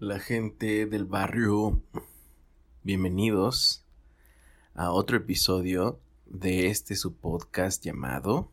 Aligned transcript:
La 0.00 0.20
gente 0.20 0.86
del 0.86 1.06
barrio, 1.06 1.82
bienvenidos 2.84 3.84
a 4.74 4.92
otro 4.92 5.16
episodio 5.16 5.98
de 6.24 6.68
este 6.68 6.94
su 6.94 7.16
podcast 7.16 7.84
llamado 7.84 8.48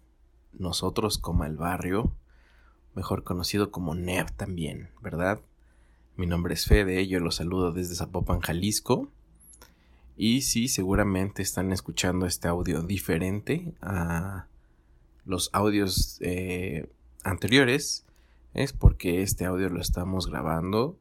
Nosotros 0.54 1.20
como 1.20 1.46
el 1.46 1.56
barrio, 1.56 2.12
mejor 2.96 3.24
conocido 3.24 3.70
como 3.70 3.94
NEV 3.94 4.32
también, 4.32 4.90
¿verdad? 5.04 5.40
Mi 6.18 6.26
nombre 6.26 6.56
es 6.56 6.66
Fede, 6.66 7.08
yo 7.08 7.20
los 7.20 7.36
saludo 7.36 7.72
desde 7.72 7.94
Zapopan, 7.94 8.40
Jalisco. 8.40 9.08
Y 10.18 10.42
sí, 10.42 10.68
seguramente 10.68 11.44
están 11.44 11.72
escuchando 11.72 12.26
este 12.26 12.48
audio 12.48 12.82
diferente 12.82 13.76
a 13.82 14.48
los 15.26 15.52
audios 15.54 16.18
eh, 16.22 16.90
anteriores. 17.24 18.04
Es 18.56 18.74
porque 18.74 19.22
este 19.22 19.46
audio 19.46 19.70
lo 19.70 19.80
estamos 19.80 20.26
grabando 20.26 20.98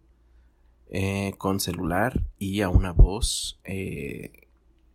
eh, 0.90 1.34
con 1.38 1.60
celular 1.60 2.22
y 2.38 2.60
a 2.60 2.68
una 2.68 2.92
voz 2.92 3.60
eh, 3.64 4.48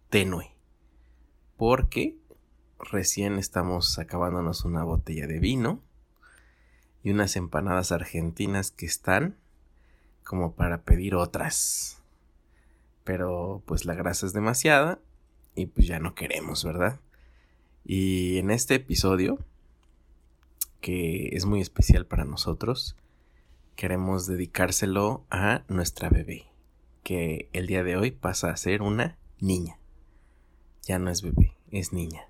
tenue. 0.09 0.55
Porque 1.57 2.17
recién 2.79 3.37
estamos 3.37 3.99
acabándonos 3.99 4.63
una 4.65 4.83
botella 4.83 5.27
de 5.27 5.39
vino 5.39 5.81
y 7.03 7.11
unas 7.11 7.35
empanadas 7.35 7.91
argentinas 7.91 8.71
que 8.71 8.85
están 8.85 9.35
como 10.23 10.53
para 10.53 10.83
pedir 10.83 11.15
otras. 11.15 12.01
Pero 13.03 13.63
pues 13.65 13.85
la 13.85 13.95
grasa 13.95 14.25
es 14.25 14.33
demasiada 14.33 14.99
y 15.55 15.65
pues 15.65 15.87
ya 15.87 15.99
no 15.99 16.15
queremos, 16.15 16.63
¿verdad? 16.63 16.99
Y 17.83 18.37
en 18.37 18.51
este 18.51 18.75
episodio, 18.75 19.39
que 20.81 21.29
es 21.33 21.45
muy 21.45 21.61
especial 21.61 22.05
para 22.05 22.25
nosotros, 22.25 22.95
queremos 23.80 24.27
dedicárselo 24.27 25.25
a 25.29 25.63
nuestra 25.69 26.09
bebé, 26.09 26.47
que 27.01 27.50
el 27.53 27.66
día 27.66 27.81
de 27.81 27.95
hoy 27.95 28.12
pasa 28.12 28.50
a 28.50 28.57
ser 28.57 28.81
una 28.81 29.17
niña. 29.40 29.79
Ya 30.84 31.00
no 31.00 31.09
es 31.09 31.22
bebé, 31.22 31.56
es 31.72 31.94
niña. 31.94 32.23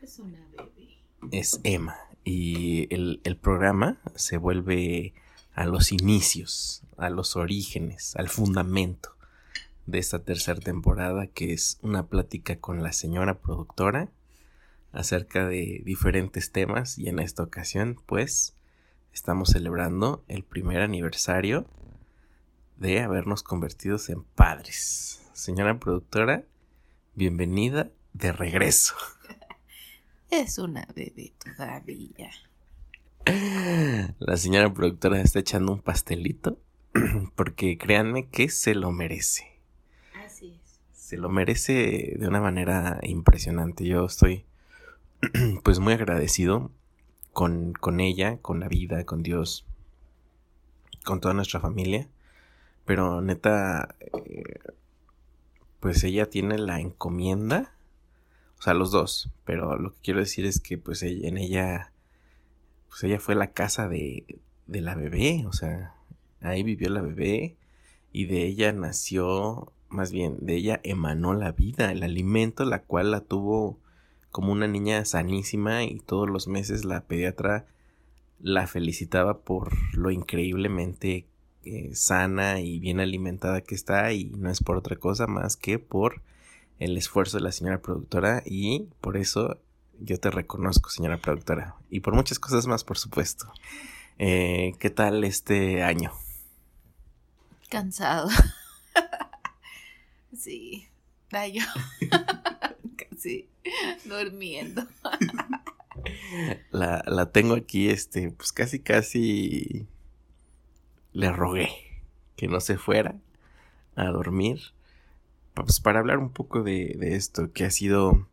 Es 0.00 0.20
una 0.20 0.38
bebé. 0.56 1.00
Es 1.32 1.58
Emma. 1.64 1.96
Y 2.22 2.86
el, 2.94 3.20
el 3.24 3.36
programa 3.36 4.00
se 4.14 4.36
vuelve 4.36 5.12
a 5.54 5.66
los 5.66 5.90
inicios, 5.90 6.84
a 6.96 7.10
los 7.10 7.34
orígenes, 7.34 8.14
al 8.14 8.28
fundamento 8.28 9.16
de 9.86 9.98
esta 9.98 10.20
tercera 10.20 10.60
temporada, 10.60 11.26
que 11.26 11.52
es 11.52 11.80
una 11.82 12.06
plática 12.06 12.60
con 12.60 12.84
la 12.84 12.92
señora 12.92 13.40
productora 13.40 14.12
acerca 14.92 15.48
de 15.48 15.82
diferentes 15.84 16.52
temas 16.52 16.96
y 16.96 17.08
en 17.08 17.18
esta 17.18 17.42
ocasión, 17.42 18.00
pues, 18.06 18.54
estamos 19.16 19.48
celebrando 19.48 20.22
el 20.28 20.44
primer 20.44 20.82
aniversario 20.82 21.66
de 22.76 23.00
habernos 23.00 23.42
convertidos 23.42 24.10
en 24.10 24.22
padres. 24.22 25.26
Señora 25.32 25.80
productora, 25.80 26.44
bienvenida 27.14 27.90
de 28.12 28.32
regreso. 28.32 28.94
Es 30.30 30.58
una 30.58 30.86
bebé 30.94 31.32
todavía. 31.42 32.30
La 34.18 34.36
señora 34.36 34.70
productora 34.74 35.22
está 35.22 35.38
echando 35.38 35.72
un 35.72 35.80
pastelito 35.80 36.60
porque 37.36 37.78
créanme 37.78 38.28
que 38.28 38.50
se 38.50 38.74
lo 38.74 38.92
merece. 38.92 39.46
Así 40.26 40.60
es. 40.62 40.80
Se 40.92 41.16
lo 41.16 41.30
merece 41.30 42.16
de 42.18 42.28
una 42.28 42.42
manera 42.42 42.98
impresionante. 43.02 43.86
Yo 43.86 44.04
estoy 44.04 44.44
pues 45.62 45.78
muy 45.78 45.94
agradecido 45.94 46.70
con, 47.36 47.74
con 47.74 48.00
ella, 48.00 48.38
con 48.38 48.60
la 48.60 48.68
vida, 48.68 49.04
con 49.04 49.22
Dios, 49.22 49.66
con 51.04 51.20
toda 51.20 51.34
nuestra 51.34 51.60
familia. 51.60 52.08
Pero 52.86 53.20
neta, 53.20 53.94
eh, 54.00 54.58
pues 55.78 56.02
ella 56.02 56.30
tiene 56.30 56.56
la 56.56 56.80
encomienda, 56.80 57.74
o 58.58 58.62
sea, 58.62 58.72
los 58.72 58.90
dos, 58.90 59.30
pero 59.44 59.76
lo 59.76 59.90
que 59.90 59.98
quiero 60.02 60.20
decir 60.20 60.46
es 60.46 60.60
que 60.60 60.78
pues 60.78 61.02
en 61.02 61.36
ella, 61.36 61.92
pues 62.88 63.04
ella 63.04 63.20
fue 63.20 63.34
la 63.34 63.52
casa 63.52 63.86
de, 63.86 64.40
de 64.66 64.80
la 64.80 64.94
bebé, 64.94 65.44
o 65.46 65.52
sea, 65.52 65.94
ahí 66.40 66.62
vivió 66.62 66.88
la 66.88 67.02
bebé 67.02 67.58
y 68.12 68.24
de 68.24 68.46
ella 68.46 68.72
nació, 68.72 69.74
más 69.90 70.10
bien, 70.10 70.38
de 70.40 70.54
ella 70.54 70.80
emanó 70.84 71.34
la 71.34 71.52
vida, 71.52 71.92
el 71.92 72.02
alimento, 72.02 72.64
la 72.64 72.80
cual 72.84 73.10
la 73.10 73.20
tuvo 73.20 73.78
como 74.36 74.52
una 74.52 74.66
niña 74.66 75.02
sanísima 75.06 75.84
y 75.84 75.98
todos 75.98 76.28
los 76.28 76.46
meses 76.46 76.84
la 76.84 77.00
pediatra 77.06 77.64
la 78.38 78.66
felicitaba 78.66 79.38
por 79.38 79.72
lo 79.96 80.10
increíblemente 80.10 81.26
eh, 81.64 81.94
sana 81.94 82.60
y 82.60 82.78
bien 82.78 83.00
alimentada 83.00 83.62
que 83.62 83.74
está 83.74 84.12
y 84.12 84.26
no 84.26 84.50
es 84.50 84.62
por 84.62 84.76
otra 84.76 84.96
cosa 84.96 85.26
más 85.26 85.56
que 85.56 85.78
por 85.78 86.20
el 86.78 86.98
esfuerzo 86.98 87.38
de 87.38 87.44
la 87.44 87.50
señora 87.50 87.80
productora 87.80 88.42
y 88.44 88.80
por 89.00 89.16
eso 89.16 89.58
yo 90.00 90.20
te 90.20 90.30
reconozco 90.30 90.90
señora 90.90 91.16
productora 91.16 91.76
y 91.88 92.00
por 92.00 92.14
muchas 92.14 92.38
cosas 92.38 92.66
más 92.66 92.84
por 92.84 92.98
supuesto. 92.98 93.50
Eh, 94.18 94.74
¿Qué 94.78 94.90
tal 94.90 95.24
este 95.24 95.82
año? 95.82 96.12
Cansado. 97.70 98.28
sí, 100.36 100.88
año. 101.32 101.64
Casi 102.98 103.48
durmiendo. 104.04 104.86
La, 106.70 107.02
la 107.06 107.30
tengo 107.32 107.54
aquí, 107.54 107.88
este, 107.88 108.30
pues 108.30 108.52
casi, 108.52 108.80
casi 108.80 109.86
le 111.12 111.32
rogué 111.32 111.70
que 112.36 112.48
no 112.48 112.60
se 112.60 112.76
fuera 112.78 113.16
a 113.96 114.06
dormir. 114.06 114.60
Pues 115.54 115.80
para 115.80 116.00
hablar 116.00 116.18
un 116.18 116.30
poco 116.30 116.62
de, 116.62 116.94
de 116.98 117.16
esto, 117.16 117.52
que 117.52 117.64
ha 117.64 117.70
sido... 117.70 118.28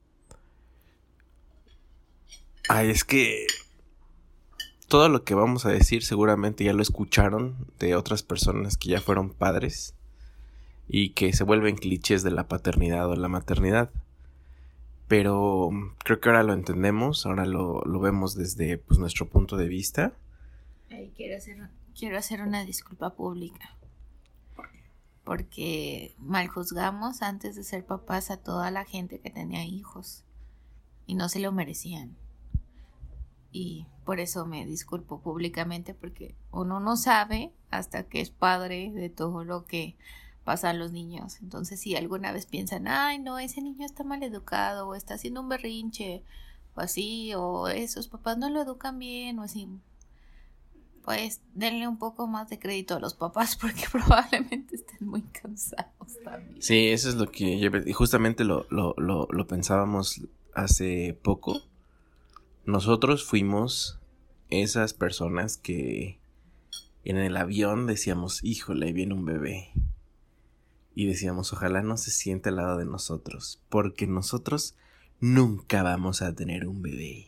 Ay, 2.70 2.90
es 2.90 3.04
que 3.04 3.48
todo 4.88 5.10
lo 5.10 5.24
que 5.24 5.34
vamos 5.34 5.66
a 5.66 5.70
decir 5.70 6.04
seguramente 6.04 6.64
ya 6.64 6.74
lo 6.74 6.82
escucharon 6.82 7.56
de 7.80 7.96
otras 7.96 8.24
personas 8.24 8.78
que 8.78 8.90
ya 8.90 9.02
fueron 9.02 9.32
padres 9.32 9.96
y 10.88 11.10
que 11.10 11.34
se 11.34 11.44
vuelven 11.44 11.76
clichés 11.76 12.24
de 12.24 12.32
la 12.32 12.48
paternidad 12.48 13.10
o 13.10 13.16
la 13.16 13.28
maternidad 13.28 13.90
pero 15.08 15.70
creo 16.04 16.20
que 16.20 16.30
ahora 16.30 16.44
lo 16.44 16.54
entendemos, 16.54 17.26
ahora 17.26 17.46
lo, 17.46 17.84
vemos 18.00 18.36
desde 18.36 18.78
pues, 18.78 19.00
nuestro 19.00 19.30
punto 19.30 19.58
de 19.58 19.68
vista. 19.68 20.14
quiero, 21.16 21.38
hacer, 21.38 21.70
quiero 21.98 22.18
hacer 22.18 22.42
una 22.42 22.66
disculpa 22.66 23.16
pública. 23.16 23.78
Porque 25.24 26.16
mal 26.18 26.48
juzgamos 26.50 27.22
antes 27.22 27.56
de 27.56 27.64
ser 27.64 27.86
papás 27.86 28.30
a 28.30 28.38
toda 28.38 28.72
la 28.72 28.84
gente 28.84 29.20
que 29.20 29.30
tenía 29.30 29.64
hijos 29.64 30.26
y 31.06 31.16
no 31.16 31.30
se 31.30 31.40
lo 31.40 31.52
merecían. 31.52 32.18
Y 33.52 33.88
por 34.04 34.20
eso 34.20 34.46
me 34.46 34.66
disculpo 34.66 35.22
públicamente 35.22 35.94
porque 35.94 36.36
uno 36.52 36.80
no 36.80 36.98
sabe 36.98 37.54
hasta 37.70 38.04
que 38.04 38.20
es 38.20 38.32
padre 38.32 38.92
de 38.92 39.10
todo 39.10 39.46
lo 39.46 39.66
que 39.66 39.96
pasan 40.44 40.80
los 40.80 40.92
niños. 40.92 41.38
Entonces, 41.42 41.80
si 41.80 41.96
alguna 41.96 42.32
vez 42.32 42.46
piensan, 42.46 42.88
ay, 42.88 43.20
no, 43.20 43.40
ese 43.40 43.62
niño 43.62 43.86
está 43.86 44.04
mal 44.04 44.24
educado, 44.24 44.88
o 44.88 44.96
está 44.96 45.16
haciendo 45.16 45.42
un 45.42 45.50
berrinche, 45.50 46.24
o 46.76 46.82
así, 46.82 47.34
o 47.36 47.68
esos 47.68 48.08
papás 48.08 48.38
no 48.38 48.50
lo 48.50 48.62
educan 48.62 49.00
bien, 49.00 49.40
o 49.40 49.44
así, 49.44 49.68
pues 51.04 51.42
denle 51.54 51.88
un 51.88 51.98
poco 51.98 52.28
más 52.28 52.50
de 52.50 52.60
crédito 52.60 52.96
a 52.96 53.00
los 53.00 53.14
papás 53.14 53.56
porque 53.62 53.84
probablemente 53.92 54.76
estén 54.76 55.08
muy 55.08 55.22
cansados 55.22 56.20
también. 56.24 56.62
Sí, 56.62 56.88
eso 56.88 57.10
es 57.10 57.16
lo 57.16 57.32
que 57.32 57.60
yo, 57.60 57.70
y 57.86 57.94
justamente 57.94 58.44
lo, 58.44 58.66
lo, 58.70 58.94
lo, 58.98 59.28
lo 59.30 59.48
pensábamos 59.48 60.22
hace 60.54 61.18
poco. 61.22 61.62
Nosotros 62.66 63.26
fuimos 63.26 64.00
esas 64.50 64.94
personas 64.94 65.58
que 65.58 66.20
en 67.04 67.18
el 67.18 67.36
avión 67.36 67.86
decíamos, 67.86 68.44
híjole, 68.44 68.94
viene 68.94 69.14
un 69.14 69.26
bebé. 69.26 69.72
Y 70.96 71.08
decíamos, 71.08 71.54
ojalá 71.54 71.82
no 71.82 71.98
se 71.98 72.12
siente 72.12 72.50
al 72.50 72.58
lado 72.58 72.78
de 72.78 72.86
nosotros, 72.86 73.62
porque 73.70 74.08
nosotros 74.08 74.76
nunca 75.20 75.84
vamos 75.84 76.22
a 76.22 76.34
tener 76.36 76.68
un 76.68 76.82
bebé. 76.82 77.28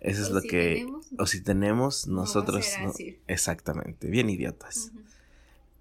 Eso 0.00 0.22
es 0.22 0.30
lo 0.30 0.42
que... 0.42 0.86
o 1.18 1.26
si 1.26 1.40
tenemos, 1.42 2.06
nosotros... 2.06 2.66
exactamente, 3.26 4.08
bien 4.08 4.28
idiotas. 4.28 4.92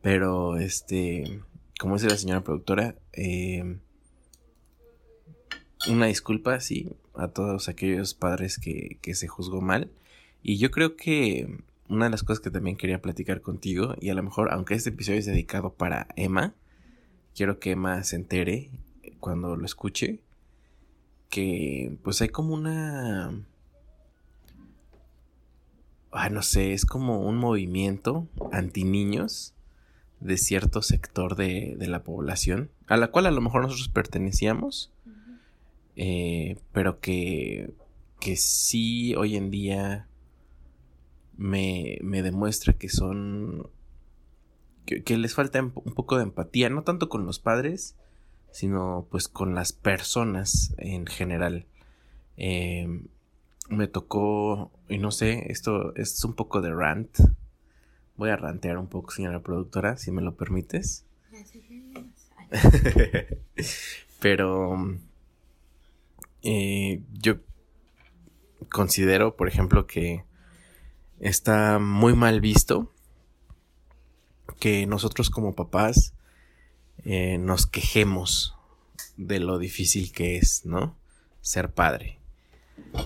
Pero, 0.02 0.58
este, 0.58 1.42
como 1.80 1.96
dice 1.96 2.08
la 2.08 2.18
señora 2.18 2.44
productora, 2.44 2.96
eh, 3.14 3.78
una 5.88 6.06
disculpa, 6.06 6.60
sí, 6.60 6.90
a 7.16 7.28
todos 7.28 7.68
aquellos 7.70 8.14
padres 8.14 8.58
que, 8.58 8.98
que 9.02 9.16
se 9.16 9.28
juzgó 9.28 9.62
mal. 9.62 9.92
Y 10.42 10.58
yo 10.58 10.72
creo 10.72 10.96
que 10.96 11.60
una 11.88 12.06
de 12.06 12.12
las 12.12 12.24
cosas 12.24 12.40
que 12.40 12.50
también 12.50 12.78
quería 12.78 13.02
platicar 13.02 13.42
contigo, 13.42 13.96
y 14.00 14.10
a 14.10 14.14
lo 14.14 14.24
mejor, 14.24 14.52
aunque 14.52 14.76
este 14.76 14.90
episodio 14.90 15.20
es 15.20 15.26
dedicado 15.26 15.74
para 15.74 16.08
Emma, 16.16 16.56
quiero 17.36 17.60
que 17.60 17.72
Emma 17.72 18.04
se 18.04 18.16
entere 18.16 18.72
cuando 19.20 19.56
lo 19.56 19.66
escuche, 19.66 20.20
que 21.30 21.98
pues 22.04 22.22
hay 22.22 22.30
como 22.30 22.54
una... 22.54 23.32
Ah, 26.12 26.30
no 26.30 26.42
sé, 26.42 26.74
es 26.74 26.86
como 26.86 27.22
un 27.26 27.38
movimiento 27.38 28.28
anti 28.52 28.84
niños 28.84 29.54
de 30.20 30.38
cierto 30.38 30.82
sector 30.82 31.36
de, 31.36 31.76
de, 31.78 31.88
la 31.88 32.04
población, 32.04 32.70
a 32.88 32.98
la 32.98 33.08
cual 33.08 33.26
a 33.26 33.32
lo 33.32 33.42
mejor 33.42 33.64
nosotros 33.64 33.88
pertenecíamos, 33.88 34.92
eh, 35.96 36.58
pero 36.74 37.00
que, 37.00 37.74
que 38.20 38.36
sí 38.36 39.16
hoy 39.16 39.36
en 39.36 39.52
día 39.52 40.08
me, 41.38 41.98
me 42.02 42.22
demuestra 42.22 42.74
que 42.74 42.90
son... 42.90 43.70
Que, 45.00 45.18
les 45.18 45.34
falta 45.34 45.62
un 45.62 45.72
poco 45.72 46.18
de 46.18 46.24
empatía, 46.24 46.70
no 46.70 46.84
tanto 46.84 47.08
con 47.08 47.26
los 47.26 47.40
padres, 47.40 47.96
sino 48.52 49.08
pues 49.10 49.28
con 49.28 49.56
las 49.56 49.72
personas 49.74 50.74
en 50.78 51.06
general. 51.06 51.66
Eh, 52.38 53.02
me 53.70 53.88
tocó, 53.88 54.72
y 54.90 54.98
no 54.98 55.12
sé, 55.12 55.52
esto 55.52 55.96
es 55.96 56.24
un 56.26 56.34
poco 56.34 56.62
de 56.62 56.74
rant. 56.74 57.18
Voy 58.18 58.30
a 58.30 58.36
rantear 58.36 58.78
un 58.78 58.88
poco, 58.88 59.12
señora 59.12 59.42
productora, 59.42 59.98
si 59.98 60.12
me 60.12 60.22
lo 60.22 60.36
permites. 60.36 61.06
Pero 64.20 64.98
eh, 66.42 67.02
yo 67.14 67.38
considero, 68.70 69.38
por 69.38 69.48
ejemplo, 69.48 69.88
que 69.88 70.26
está 71.20 71.80
muy 71.80 72.14
mal 72.14 72.42
visto 72.42 72.91
que 74.56 74.86
nosotros 74.86 75.30
como 75.30 75.56
papás 75.56 76.14
eh, 77.04 77.38
nos 77.38 77.66
quejemos 77.66 78.56
de 79.18 79.40
lo 79.40 79.58
difícil 79.58 80.12
que 80.12 80.38
es, 80.38 80.66
¿no? 80.66 80.98
Ser 81.42 81.72
padre. 81.72 82.20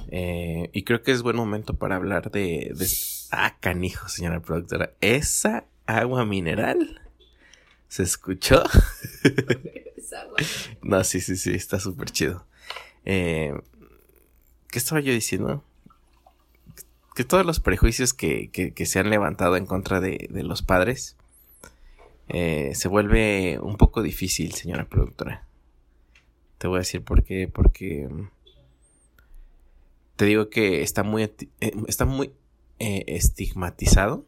Eh, 0.09 0.69
y 0.73 0.83
creo 0.83 1.03
que 1.03 1.11
es 1.11 1.21
buen 1.21 1.35
momento 1.35 1.75
para 1.75 1.95
hablar 1.95 2.31
de, 2.31 2.71
de... 2.75 2.87
Ah, 3.31 3.57
canijo, 3.59 4.09
señora 4.09 4.41
productora. 4.41 4.93
Esa 5.01 5.65
agua 5.85 6.25
mineral. 6.25 7.01
¿Se 7.87 8.03
escuchó? 8.03 8.63
no, 10.81 11.03
sí, 11.03 11.21
sí, 11.21 11.37
sí, 11.37 11.53
está 11.53 11.79
súper 11.79 12.11
chido. 12.11 12.45
Eh, 13.05 13.53
¿Qué 14.69 14.79
estaba 14.79 15.01
yo 15.01 15.13
diciendo? 15.13 15.63
que 17.15 17.23
todos 17.23 17.45
los 17.45 17.61
prejuicios 17.61 18.13
que, 18.13 18.49
que, 18.51 18.85
se 18.85 18.99
han 18.99 19.09
levantado 19.09 19.55
en 19.55 19.65
contra 19.65 20.01
de, 20.01 20.27
de 20.29 20.43
los 20.43 20.61
padres 20.61 21.15
eh, 22.27 22.71
se 22.73 22.87
vuelve 22.87 23.59
un 23.59 23.77
poco 23.77 24.01
difícil, 24.01 24.53
señora 24.53 24.89
productora. 24.89 25.47
Te 26.57 26.67
voy 26.67 26.77
a 26.77 26.79
decir 26.79 27.03
por 27.03 27.23
qué, 27.23 27.47
porque 27.47 28.07
mm, 28.09 28.29
te 30.15 30.25
digo 30.25 30.49
que 30.49 30.81
está 30.81 31.03
muy, 31.03 31.23
eh, 31.23 31.33
está 31.87 32.05
muy 32.05 32.33
eh, 32.79 33.03
estigmatizado 33.07 34.25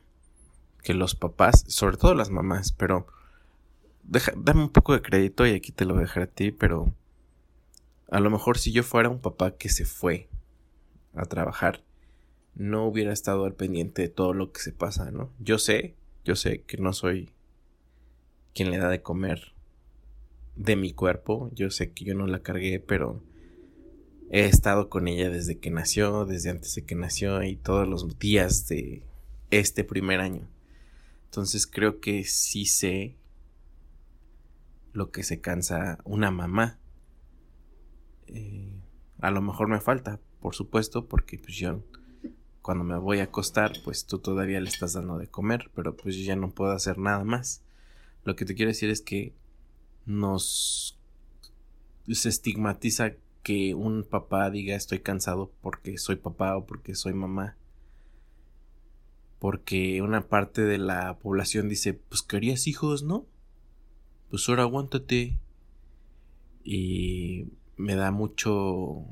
que 0.83 0.93
los 0.93 1.15
papás, 1.15 1.65
sobre 1.67 1.97
todo 1.97 2.13
las 2.13 2.29
mamás, 2.29 2.71
pero 2.71 3.07
dame 4.03 4.61
un 4.61 4.69
poco 4.69 4.93
de 4.93 5.01
crédito 5.01 5.45
y 5.45 5.51
aquí 5.51 5.71
te 5.71 5.85
lo 5.85 5.95
dejaré 5.95 6.25
a 6.25 6.31
ti, 6.31 6.51
pero 6.51 6.93
a 8.09 8.19
lo 8.19 8.29
mejor 8.29 8.57
si 8.57 8.71
yo 8.71 8.83
fuera 8.83 9.09
un 9.09 9.19
papá 9.19 9.57
que 9.57 9.69
se 9.69 9.85
fue 9.85 10.29
a 11.13 11.25
trabajar, 11.25 11.83
no 12.55 12.85
hubiera 12.85 13.11
estado 13.11 13.45
al 13.45 13.53
pendiente 13.53 14.03
de 14.03 14.09
todo 14.09 14.33
lo 14.33 14.51
que 14.51 14.61
se 14.61 14.71
pasa, 14.71 15.11
¿no? 15.11 15.31
Yo 15.39 15.59
sé, 15.59 15.95
yo 16.23 16.35
sé 16.35 16.61
que 16.61 16.77
no 16.77 16.93
soy 16.93 17.31
quien 18.57 18.71
le 18.71 18.79
da 18.79 18.89
de 18.89 19.03
comer 19.03 19.53
de 20.55 20.75
mi 20.75 20.91
cuerpo, 20.91 21.51
yo 21.53 21.69
sé 21.69 21.91
que 21.91 22.05
yo 22.05 22.15
no 22.15 22.25
la 22.25 22.39
cargué, 22.39 22.79
pero 22.79 23.21
he 24.31 24.45
estado 24.45 24.89
con 24.89 25.07
ella 25.07 25.29
desde 25.29 25.59
que 25.59 25.69
nació, 25.69 26.25
desde 26.25 26.49
antes 26.49 26.73
de 26.73 26.83
que 26.83 26.95
nació 26.95 27.43
y 27.43 27.55
todos 27.55 27.87
los 27.87 28.17
días 28.17 28.67
de 28.67 29.03
este 29.51 29.83
primer 29.83 30.21
año. 30.21 30.49
Entonces 31.25 31.67
creo 31.67 31.99
que 31.99 32.23
sí 32.23 32.65
sé 32.65 33.15
lo 34.91 35.11
que 35.11 35.21
se 35.21 35.39
cansa 35.39 35.99
una 36.03 36.31
mamá. 36.31 36.79
Eh, 38.25 38.81
a 39.19 39.29
lo 39.29 39.43
mejor 39.43 39.67
me 39.67 39.81
falta, 39.81 40.19
por 40.41 40.55
supuesto, 40.55 41.07
porque 41.07 41.37
pues 41.37 41.55
yo 41.57 41.83
cuando 42.63 42.83
me 42.83 42.97
voy 42.97 43.19
a 43.19 43.25
acostar, 43.25 43.73
pues 43.83 44.07
tú 44.07 44.17
todavía 44.17 44.59
le 44.59 44.69
estás 44.69 44.93
dando 44.93 45.19
de 45.19 45.27
comer, 45.27 45.69
pero 45.75 45.95
pues 45.95 46.15
yo 46.15 46.23
ya 46.23 46.35
no 46.35 46.49
puedo 46.49 46.71
hacer 46.71 46.97
nada 46.97 47.23
más. 47.23 47.61
Lo 48.27 48.35
que 48.35 48.43
te 48.43 48.55
quiero 48.55 48.71
decir 48.71 48.89
es 48.89 48.99
que 48.99 49.33
nos 50.05 50.99
se 52.09 52.27
estigmatiza 52.27 53.13
que 53.41 53.73
un 53.73 54.03
papá 54.03 54.49
diga 54.49 54.75
estoy 54.75 54.99
cansado 54.99 55.53
porque 55.61 55.97
soy 55.97 56.17
papá 56.17 56.57
o 56.57 56.65
porque 56.65 56.93
soy 56.93 57.13
mamá. 57.13 57.55
Porque 59.39 60.01
una 60.01 60.27
parte 60.27 60.63
de 60.63 60.77
la 60.77 61.17
población 61.19 61.69
dice, 61.69 61.93
pues 61.93 62.21
querías 62.21 62.67
hijos, 62.67 63.01
¿no? 63.01 63.25
Pues 64.29 64.49
ahora 64.49 64.63
aguántate. 64.63 65.39
Y 66.65 67.45
me 67.77 67.95
da 67.95 68.11
mucho 68.11 69.05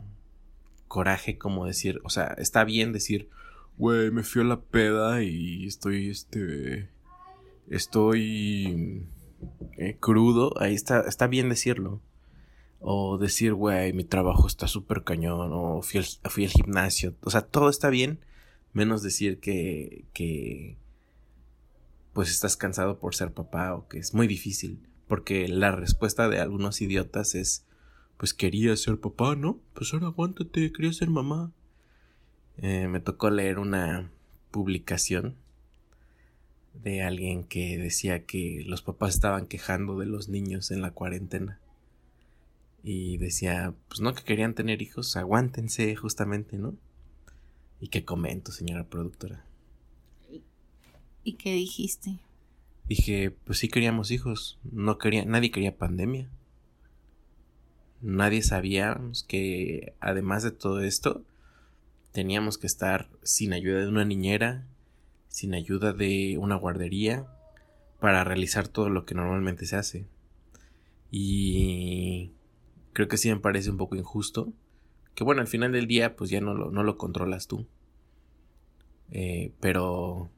coraje 0.89 1.38
como 1.38 1.66
decir, 1.66 2.01
o 2.04 2.10
sea, 2.10 2.36
está 2.38 2.66
bien 2.66 2.92
decir, 2.92 3.30
güey, 3.78 4.12
me 4.12 4.24
fui 4.24 4.42
a 4.42 4.46
la 4.46 4.60
peda 4.60 5.24
y 5.24 5.68
estoy, 5.68 6.10
este, 6.10 6.89
estoy 7.70 9.08
eh, 9.77 9.98
crudo, 10.00 10.53
ahí 10.60 10.74
está, 10.74 11.01
está 11.01 11.27
bien 11.27 11.50
decirlo. 11.50 12.01
O 12.79 13.17
decir, 13.17 13.53
güey, 13.53 13.94
mi 13.94 14.03
trabajo 14.03 14.48
está 14.48 14.67
súper 14.67 15.03
cañón, 15.03 15.51
o 15.53 15.82
fui 15.82 16.00
al, 16.00 16.05
fui 16.29 16.46
al 16.46 16.51
gimnasio. 16.51 17.15
O 17.22 17.29
sea, 17.32 17.41
todo 17.41 17.70
está 17.70 17.89
bien, 17.89 18.20
menos 18.74 19.01
decir 19.01 19.39
que, 19.39 20.05
que, 20.13 20.77
pues 22.13 22.29
estás 22.29 22.55
cansado 22.55 23.00
por 23.00 23.13
ser 23.13 23.34
papá 23.34 23.75
o 23.75 23.88
que 23.88 24.00
es 24.00 24.13
muy 24.13 24.27
difícil. 24.27 24.88
Porque 25.08 25.48
la 25.48 25.72
respuesta 25.72 26.29
de 26.29 26.39
algunos 26.39 26.82
idiotas 26.82 27.36
es, 27.36 27.65
pues 28.17 28.34
quería 28.34 28.75
ser 28.77 29.00
papá, 29.00 29.36
¿no? 29.36 29.60
Pues 29.74 29.94
ahora 29.94 30.08
aguántate, 30.08 30.72
quería 30.72 30.94
ser 30.94 31.10
mamá. 31.10 31.51
Eh, 32.58 32.88
me 32.88 33.01
tocó 33.01 33.29
leer 33.29 33.60
una 33.60 34.12
publicación 34.51 35.36
de 36.84 37.01
alguien 37.01 37.44
que 37.44 37.77
decía 37.77 38.25
que 38.25 38.63
los 38.65 38.82
papás 38.82 39.15
estaban 39.15 39.48
quejando 39.48 39.98
de 39.98 40.05
los 40.05 40.29
niños 40.29 40.72
en 40.72 40.82
la 40.82 40.91
cuarentena. 40.91 41.60
Y 42.84 43.17
decía, 43.17 43.74
pues 43.88 44.00
no 44.01 44.13
que 44.13 44.24
querían 44.24 44.53
tener 44.53 44.82
hijos, 44.82 45.15
aguántense 45.15 45.96
justamente, 45.96 46.58
¿no? 46.58 46.75
¿Y 47.79 47.88
qué 47.88 48.05
comento, 48.05 48.51
señora 48.51 48.86
productora? 48.86 49.44
¿Y 51.24 51.34
qué 51.34 51.53
dijiste? 51.53 52.20
Dije, 52.88 53.32
pues 53.32 53.58
sí 53.58 53.67
queríamos 53.67 54.12
hijos, 54.12 54.60
no 54.63 55.00
quería, 55.00 55.25
nadie 55.25 55.50
quería 55.50 55.75
pandemia. 55.75 56.29
Nadie 58.01 58.44
sabía 58.44 59.01
que 59.27 59.94
además 60.00 60.44
de 60.44 60.51
todo 60.51 60.82
esto, 60.82 61.24
teníamos 62.12 62.60
que 62.60 62.67
estar 62.67 63.10
sin 63.24 63.53
ayuda 63.53 63.79
de 63.79 63.88
una 63.88 64.05
niñera, 64.05 64.67
sin 65.36 65.54
ayuda 65.54 65.92
de 65.92 66.38
una 66.38 66.56
guardería, 66.56 67.27
para 68.00 68.24
realizar 68.24 68.70
todo 68.70 68.89
lo 68.89 69.06
que 69.06 69.15
normalmente 69.15 69.65
se 69.65 69.75
hace. 69.75 70.06
Y 71.12 72.32
creo 72.94 73.10
que 73.10 73.18
sí 73.18 73.27
me 73.27 73.42
parece 73.42 73.70
un 73.70 73.75
poco 73.75 73.98
injusto. 73.98 74.54
Que 75.13 75.25
bueno, 75.25 75.42
al 75.42 75.48
final 75.48 75.74
del 75.74 75.88
día 75.88 76.15
pues 76.15 76.30
ya 76.30 76.39
no 76.39 76.54
lo, 76.54 76.72
no 76.72 76.84
lo 76.84 76.98
controlas 76.98 77.48
tú. 77.48 77.68
Eh, 79.12 79.51
pero 79.60 80.30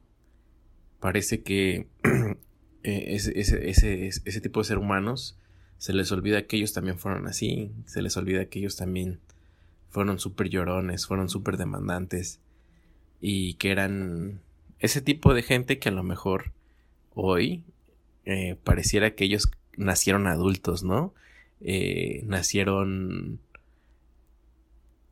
parece 1.00 1.44
que 1.44 1.86
eh, 2.84 3.06
ese, 3.10 3.40
ese, 3.40 4.08
ese, 4.08 4.42
tipo 4.42 4.62
de 4.62 4.66
ser 4.66 4.80
humanos 4.80 5.38
se 5.78 5.94
les 5.94 6.12
olvida 6.12 6.48
que 6.48 6.58
ellos 6.58 6.74
también 6.74 6.98
fueron 6.98 7.28
así, 7.28 7.72
se 7.86 8.02
les 8.02 8.18
olvida 8.18 8.46
que 8.46 8.58
ellos 8.58 8.78
también 8.78 9.20
fueron 9.90 10.18
súper 10.18 10.50
llorones, 10.50 11.06
fueron 11.06 11.30
súper 11.30 11.58
demandantes 11.58 12.42
y 13.22 13.54
que 13.56 13.70
eran 13.70 14.42
ese 14.80 15.02
tipo 15.02 15.34
de 15.34 15.44
gente 15.44 15.80
que 15.80 15.90
a 15.90 15.92
lo 15.94 16.04
mejor 16.04 16.54
hoy 17.14 17.64
eh, 18.26 18.58
pareciera 18.64 19.16
que 19.16 19.26
ellos 19.26 19.50
nacieron 19.76 20.28
adultos, 20.28 20.84
¿no? 20.84 21.14
Eh, 21.62 22.22
nacieron 22.26 23.40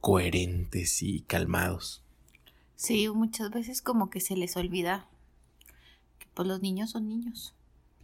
coherentes 0.01 1.01
y 1.01 1.21
calmados. 1.21 2.03
Sí, 2.75 3.09
muchas 3.09 3.49
veces 3.49 3.81
como 3.81 4.09
que 4.09 4.19
se 4.19 4.35
les 4.35 4.55
olvida 4.57 5.07
que 6.19 6.27
pues 6.33 6.47
los 6.47 6.61
niños 6.61 6.91
son 6.91 7.07
niños. 7.07 7.55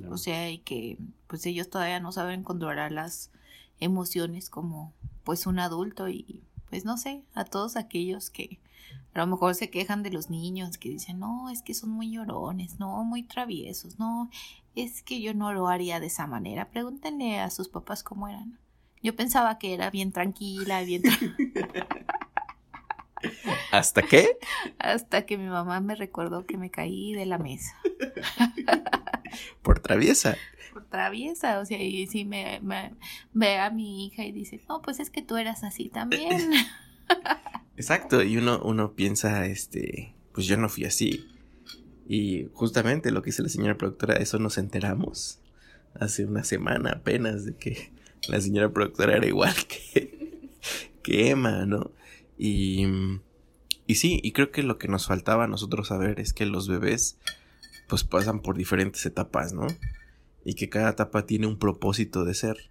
O 0.10 0.18
sea, 0.18 0.50
y 0.50 0.60
que 0.60 0.98
pues 1.28 1.46
ellos 1.46 1.70
todavía 1.70 2.00
no 2.00 2.12
saben 2.12 2.44
controlar 2.44 2.92
las 2.92 3.30
emociones 3.80 4.50
como 4.50 4.94
pues 5.24 5.46
un 5.46 5.60
adulto 5.60 6.10
y 6.10 6.42
pues 6.72 6.86
no 6.86 6.98
sé, 6.98 7.22
a 7.36 7.46
todos 7.46 7.76
aquellos 7.76 8.32
que 8.32 8.60
a 9.14 9.20
lo 9.20 9.28
mejor 9.28 9.56
se 9.56 9.70
quejan 9.70 10.04
de 10.04 10.10
los 10.10 10.30
niños 10.30 10.78
que 10.78 10.90
dicen, 10.90 11.20
no, 11.20 11.50
es 11.50 11.62
que 11.62 11.74
son 11.74 11.90
muy 11.90 12.12
llorones, 12.12 12.80
no, 12.80 13.04
muy 13.04 13.24
traviesos, 13.24 14.00
no, 14.00 14.30
es 14.74 15.04
que 15.04 15.22
yo 15.22 15.34
no 15.34 15.52
lo 15.52 15.68
haría 15.68 16.00
de 16.00 16.08
esa 16.08 16.28
manera. 16.28 16.70
Pregúntenle 16.72 17.40
a 17.42 17.50
sus 17.50 17.68
papás 17.68 18.04
cómo 18.04 18.30
eran. 18.30 18.58
Yo 19.04 19.14
pensaba 19.16 19.60
que 19.60 19.74
era 19.74 19.92
bien 19.92 20.14
tranquila, 20.14 20.82
bien... 20.84 21.04
¿Hasta 23.72 24.02
qué? 24.02 24.38
Hasta 24.80 25.26
que 25.26 25.38
mi 25.38 25.48
mamá 25.48 25.82
me 25.82 25.96
recordó 25.96 26.46
que 26.46 26.58
me 26.58 26.72
caí 26.72 27.14
de 27.14 27.26
la 27.26 27.38
mesa. 27.38 27.76
Por 29.62 29.80
traviesa. 29.80 30.38
Traviesa, 30.92 31.60
o 31.60 31.66
sea, 31.66 31.82
y 31.82 32.06
si 32.08 32.26
me, 32.26 32.60
me 32.62 32.92
ve 33.34 33.58
a 33.58 33.72
mi 33.72 34.06
hija 34.06 34.24
y 34.26 34.32
dice, 34.32 34.62
no, 34.70 34.82
pues 34.82 35.00
es 35.00 35.10
que 35.10 35.24
tú 35.24 35.38
eras 35.38 35.64
así 35.64 35.90
también. 35.90 36.52
Exacto, 37.78 38.22
y 38.22 38.38
uno, 38.38 38.62
uno 38.64 38.94
piensa, 38.94 39.48
este, 39.48 40.14
pues 40.34 40.46
yo 40.46 40.58
no 40.58 40.70
fui 40.70 40.86
así. 40.86 41.28
Y 42.08 42.50
justamente 42.54 43.12
lo 43.12 43.22
que 43.22 43.30
dice 43.30 43.42
la 43.42 43.50
señora 43.50 43.78
productora, 43.78 44.16
eso 44.16 44.38
nos 44.38 44.58
enteramos 44.58 45.40
hace 46.00 46.26
una 46.26 46.44
semana 46.44 46.92
apenas 46.92 47.46
de 47.46 47.56
que 47.56 47.92
la 48.28 48.40
señora 48.40 48.72
productora 48.72 49.18
era 49.18 49.26
igual 49.26 49.56
que, 49.68 50.50
que 51.02 51.30
Emma, 51.30 51.66
¿no? 51.66 51.92
Y, 52.38 52.86
y 53.88 53.96
sí, 53.96 54.20
y 54.24 54.32
creo 54.32 54.52
que 54.52 54.64
lo 54.64 54.78
que 54.78 54.88
nos 54.88 55.08
faltaba 55.08 55.46
a 55.46 55.48
nosotros 55.48 55.88
saber 55.88 56.20
es 56.20 56.34
que 56.34 56.46
los 56.46 56.68
bebés 56.68 57.18
pues 57.88 58.04
pasan 58.04 58.42
por 58.42 58.58
diferentes 58.58 59.06
etapas, 59.06 59.54
¿no? 59.54 59.68
Y 60.44 60.56
que 60.56 60.70
cada 60.70 60.92
etapa 60.92 61.26
tiene 61.26 61.48
un 61.48 61.58
propósito 61.58 62.26
de 62.26 62.34
ser. 62.34 62.70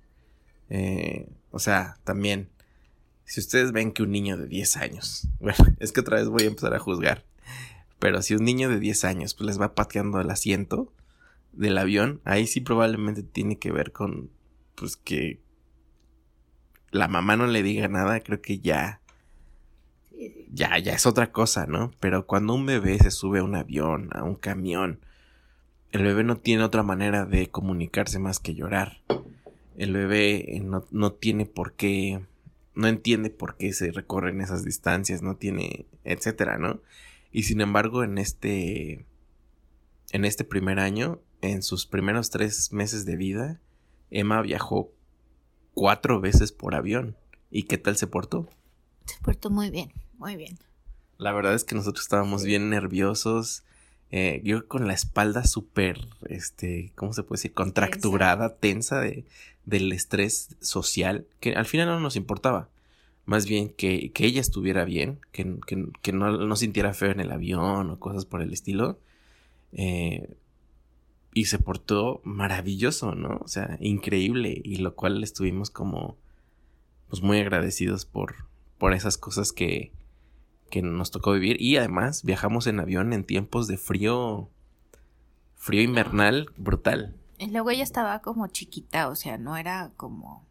Eh, 0.69 1.29
o 1.51 1.59
sea, 1.59 1.99
también 2.05 2.49
si 3.31 3.39
ustedes 3.39 3.71
ven 3.71 3.93
que 3.93 4.03
un 4.03 4.11
niño 4.11 4.37
de 4.37 4.49
10 4.49 4.77
años, 4.77 5.29
bueno, 5.41 5.65
es 5.79 5.93
que 5.93 6.01
otra 6.01 6.17
vez 6.17 6.29
voy 6.29 6.43
a 6.43 6.47
empezar 6.47 6.75
a 6.75 6.81
juzgar, 6.81 7.25
pero 8.01 8.23
si 8.23 8.35
un 8.35 8.45
niño 8.45 8.69
de 8.69 8.81
10 8.81 9.05
años 9.05 9.35
pues 9.35 9.47
les 9.47 9.61
va 9.61 9.77
pateando 9.77 10.21
el 10.21 10.31
asiento 10.31 10.93
del 11.53 11.79
avión, 11.79 12.21
ahí 12.25 12.49
sí 12.49 12.61
probablemente 12.61 13.23
tiene 13.23 13.59
que 13.59 13.71
ver 13.71 13.93
con 13.93 14.31
pues 14.75 14.97
que 14.97 15.41
la 16.91 17.07
mamá 17.07 17.37
no 17.37 17.47
le 17.47 17.63
diga 17.63 17.87
nada, 17.87 18.19
creo 18.19 18.43
que 18.43 18.59
ya 18.59 19.01
ya 20.53 20.77
ya 20.79 20.93
es 20.93 21.07
otra 21.07 21.31
cosa, 21.31 21.67
¿no? 21.67 21.93
Pero 22.01 22.27
cuando 22.27 22.55
un 22.55 22.67
bebé 22.67 22.99
se 22.99 23.13
sube 23.13 23.39
a 23.39 23.45
un 23.45 23.55
avión, 23.55 24.11
a 24.13 24.25
un 24.25 24.35
camión, 24.35 24.99
el 25.93 26.03
bebé 26.03 26.25
no 26.25 26.37
tiene 26.37 26.65
otra 26.65 26.83
manera 26.83 27.25
de 27.25 27.51
comunicarse 27.51 28.19
más 28.19 28.39
que 28.39 28.55
llorar. 28.55 29.03
El 29.77 29.93
bebé 29.93 30.57
eh, 30.57 30.61
no, 30.61 30.87
no 30.91 31.13
tiene 31.13 31.47
por 31.47 31.75
qué 31.75 32.21
no 32.75 32.89
entiende 32.89 33.31
por 33.31 33.57
qué 33.57 33.73
se 33.73 33.93
recorren 33.93 34.41
esas 34.41 34.65
distancias, 34.65 35.23
no 35.23 35.37
tiene, 35.37 35.87
etcétera, 36.05 36.59
¿no? 36.59 36.81
Y 37.33 37.45
sin 37.45 37.61
embargo, 37.61 38.05
en 38.05 38.19
este, 38.19 39.05
en 40.13 40.25
este 40.25 40.45
primer 40.45 40.81
año, 40.81 41.21
en 41.43 41.63
sus 41.63 41.87
primeros 41.87 42.31
tres 42.31 42.73
meses 42.73 43.05
de 43.05 43.17
vida, 43.17 43.61
Emma 44.11 44.41
viajó 44.43 44.93
cuatro 45.75 46.21
veces 46.21 46.53
por 46.53 46.75
avión. 46.75 47.17
¿Y 47.51 47.65
qué 47.65 47.79
tal 47.79 47.97
se 47.97 48.07
portó? 48.07 48.49
Se 49.05 49.17
portó 49.23 49.51
muy 49.51 49.71
bien, 49.71 49.93
muy 50.19 50.37
bien. 50.37 50.59
La 51.19 51.33
verdad 51.33 51.55
es 51.55 51.65
que 51.65 51.75
nosotros 51.75 52.05
estábamos 52.05 52.45
bien 52.45 52.71
nerviosos. 52.71 53.65
Eh, 54.13 54.41
yo 54.45 54.67
con 54.67 54.89
la 54.89 54.95
espalda 54.95 55.45
súper, 55.45 56.01
este, 56.29 56.93
¿cómo 56.97 57.13
se 57.13 57.23
puede 57.23 57.39
decir? 57.39 57.53
Contracturada, 57.55 58.57
tensa, 58.57 59.01
de, 59.01 59.25
del 59.67 59.93
estrés 59.93 60.57
social, 60.61 61.27
que 61.41 61.55
al 61.55 61.67
final 61.67 61.89
no 61.89 62.01
nos 62.01 62.17
importaba. 62.17 62.69
Más 63.27 63.47
bien 63.47 63.69
que, 63.71 64.11
que 64.13 64.27
ella 64.27 64.41
estuviera 64.41 64.85
bien, 64.85 65.21
que, 65.33 65.57
que, 66.03 66.13
no, 66.13 66.33
no, 66.37 66.57
sintiera 66.57 66.95
feo 66.95 67.13
en 67.13 67.21
el 67.21 67.31
avión 67.31 67.91
o 67.91 68.01
cosas 68.01 68.25
por 68.25 68.43
el 68.43 68.53
estilo. 68.53 68.99
Eh, 69.73 70.35
y 71.33 71.45
se 71.45 71.59
portó 71.61 72.21
maravilloso, 72.25 73.15
¿no? 73.15 73.39
O 73.43 73.49
sea, 73.49 73.77
increíble. 73.81 74.61
Y 74.65 74.77
lo 74.77 74.97
cual 74.97 75.23
estuvimos 75.23 75.71
como, 75.71 76.17
pues 77.09 77.23
muy 77.23 77.39
agradecidos 77.39 78.05
por, 78.05 78.35
por 78.79 78.93
esas 78.95 79.17
cosas 79.17 79.53
que, 79.53 79.93
que 80.71 80.83
nos 80.83 81.11
tocó 81.11 81.33
vivir. 81.33 81.61
Y 81.61 81.77
además 81.77 82.23
viajamos 82.23 82.67
en 82.67 82.81
avión 82.81 83.13
en 83.13 83.25
tiempos 83.25 83.67
de 83.67 83.77
frío, 83.77 84.49
frío 85.57 85.83
invernal 85.83 86.51
brutal. 86.57 87.17
Y 87.39 87.51
luego 87.51 87.71
ella 87.71 87.83
estaba 87.83 88.21
como 88.21 88.47
chiquita, 88.47 89.09
o 89.09 89.17
sea, 89.17 89.39
no 89.39 89.57
era 89.57 89.93
como... 89.97 90.47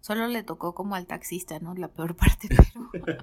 Solo 0.00 0.26
le 0.26 0.42
tocó 0.42 0.74
como 0.74 0.96
al 0.96 1.06
taxista, 1.06 1.60
¿no? 1.60 1.74
La 1.74 1.88
peor 1.88 2.16
parte, 2.16 2.48
pero... 2.48 2.90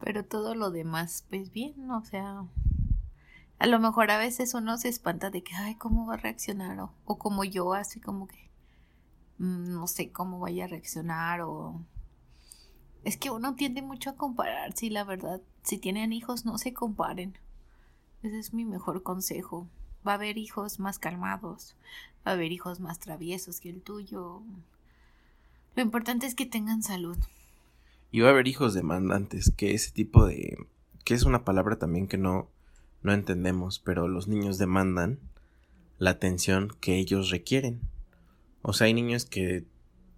pero 0.00 0.24
todo 0.24 0.54
lo 0.54 0.70
demás, 0.70 1.24
pues 1.28 1.52
bien, 1.52 1.90
o 1.90 2.04
sea... 2.04 2.44
A 3.58 3.66
lo 3.66 3.78
mejor 3.78 4.10
a 4.10 4.18
veces 4.18 4.52
uno 4.52 4.76
se 4.76 4.88
espanta 4.88 5.30
de 5.30 5.42
que, 5.42 5.54
ay, 5.54 5.76
¿cómo 5.76 6.06
va 6.06 6.14
a 6.14 6.18
reaccionar? 6.18 6.78
O, 6.80 6.92
o 7.06 7.18
como 7.18 7.44
yo, 7.44 7.72
así 7.72 8.00
como 8.00 8.26
que... 8.26 8.50
Mm, 9.38 9.72
no 9.72 9.86
sé 9.86 10.12
cómo 10.12 10.40
vaya 10.40 10.64
a 10.64 10.68
reaccionar 10.68 11.42
o 11.42 11.80
es 13.06 13.16
que 13.16 13.30
uno 13.30 13.54
tiende 13.54 13.82
mucho 13.82 14.10
a 14.10 14.16
comparar, 14.16 14.72
sí, 14.72 14.90
la 14.90 15.04
verdad. 15.04 15.40
Si 15.62 15.78
tienen 15.78 16.12
hijos, 16.12 16.44
no 16.44 16.58
se 16.58 16.74
comparen. 16.74 17.38
Ese 18.24 18.36
es 18.36 18.52
mi 18.52 18.64
mejor 18.64 19.04
consejo. 19.04 19.68
Va 20.04 20.12
a 20.12 20.14
haber 20.16 20.38
hijos 20.38 20.80
más 20.80 20.98
calmados, 20.98 21.76
va 22.26 22.32
a 22.32 22.34
haber 22.34 22.50
hijos 22.50 22.80
más 22.80 22.98
traviesos 22.98 23.60
que 23.60 23.70
el 23.70 23.80
tuyo. 23.80 24.42
Lo 25.76 25.82
importante 25.82 26.26
es 26.26 26.34
que 26.34 26.46
tengan 26.46 26.82
salud. 26.82 27.16
Y 28.10 28.22
va 28.22 28.28
a 28.28 28.30
haber 28.32 28.48
hijos 28.48 28.74
demandantes, 28.74 29.52
que 29.56 29.72
ese 29.72 29.92
tipo 29.92 30.26
de... 30.26 30.66
que 31.04 31.14
es 31.14 31.22
una 31.22 31.44
palabra 31.44 31.78
también 31.78 32.08
que 32.08 32.18
no, 32.18 32.48
no 33.04 33.12
entendemos, 33.12 33.78
pero 33.78 34.08
los 34.08 34.26
niños 34.26 34.58
demandan 34.58 35.20
la 35.98 36.10
atención 36.10 36.72
que 36.80 36.96
ellos 36.96 37.30
requieren. 37.30 37.82
O 38.62 38.72
sea, 38.72 38.88
hay 38.88 38.94
niños 38.94 39.26
que 39.26 39.64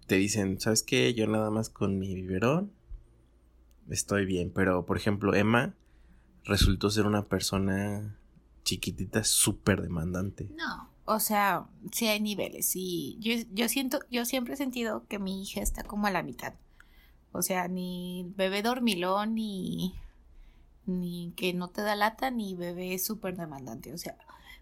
te 0.07 0.15
dicen, 0.15 0.59
¿sabes 0.59 0.81
qué? 0.81 1.13
Yo 1.13 1.27
nada 1.27 1.51
más 1.51 1.69
con 1.69 1.99
mi 1.99 2.15
biberón 2.15 2.78
estoy 3.89 4.25
bien. 4.25 4.51
Pero, 4.53 4.85
por 4.85 4.97
ejemplo, 4.97 5.33
Emma 5.33 5.75
resultó 6.43 6.89
ser 6.89 7.05
una 7.05 7.25
persona 7.25 8.17
chiquitita 8.63 9.23
súper 9.23 9.81
demandante. 9.81 10.49
No, 10.55 10.89
o 11.05 11.19
sea, 11.19 11.65
sí 11.91 12.07
hay 12.07 12.19
niveles. 12.19 12.71
Y 12.75 13.17
yo, 13.19 13.33
yo 13.51 13.69
siento, 13.69 13.99
yo 14.11 14.25
siempre 14.25 14.53
he 14.53 14.57
sentido 14.57 15.05
que 15.07 15.19
mi 15.19 15.41
hija 15.41 15.61
está 15.61 15.83
como 15.83 16.07
a 16.07 16.11
la 16.11 16.23
mitad. 16.23 16.53
O 17.31 17.41
sea, 17.41 17.67
ni 17.67 18.31
bebé 18.35 18.61
dormilón, 18.61 19.35
ni, 19.35 19.95
ni 20.85 21.33
que 21.35 21.53
no 21.53 21.69
te 21.69 21.81
da 21.81 21.95
lata, 21.95 22.31
ni 22.31 22.55
bebé 22.55 22.97
súper 22.99 23.37
demandante. 23.37 23.93
O 23.93 23.97
sea, 23.97 24.17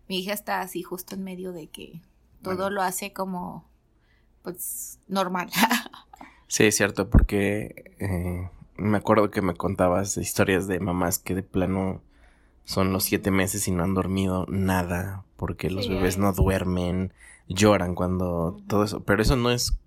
mi 0.07 0.19
hija 0.19 0.33
está 0.33 0.61
así 0.61 0.83
justo 0.83 1.15
en 1.15 1.23
medio 1.23 1.51
de 1.53 1.67
que 1.67 2.01
todo 2.41 2.69
lo 2.69 2.81
hace 2.81 3.13
como, 3.13 3.67
pues, 4.43 4.99
normal. 5.07 5.49
sí, 6.47 6.65
es 6.65 6.75
cierto, 6.75 7.09
porque 7.09 7.95
eh, 7.99 8.49
me 8.77 8.97
acuerdo 8.97 9.31
que 9.31 9.41
me 9.41 9.55
contabas 9.55 10.17
historias 10.17 10.67
de 10.67 10.79
mamás 10.79 11.19
que 11.19 11.35
de 11.35 11.43
plano 11.43 12.01
son 12.63 12.91
los 12.91 13.05
siete 13.05 13.31
meses 13.31 13.67
y 13.67 13.71
no 13.71 13.83
han 13.83 13.93
dormido 13.93 14.45
nada 14.49 15.23
porque 15.37 15.69
los 15.69 15.87
bebés 15.87 16.17
no 16.17 16.33
duermen, 16.33 17.13
lloran 17.47 17.95
cuando 17.95 18.59
todo 18.67 18.83
eso. 18.83 19.03
Pero 19.03 19.21
eso 19.21 19.35
no 19.35 19.51
es 19.51 19.77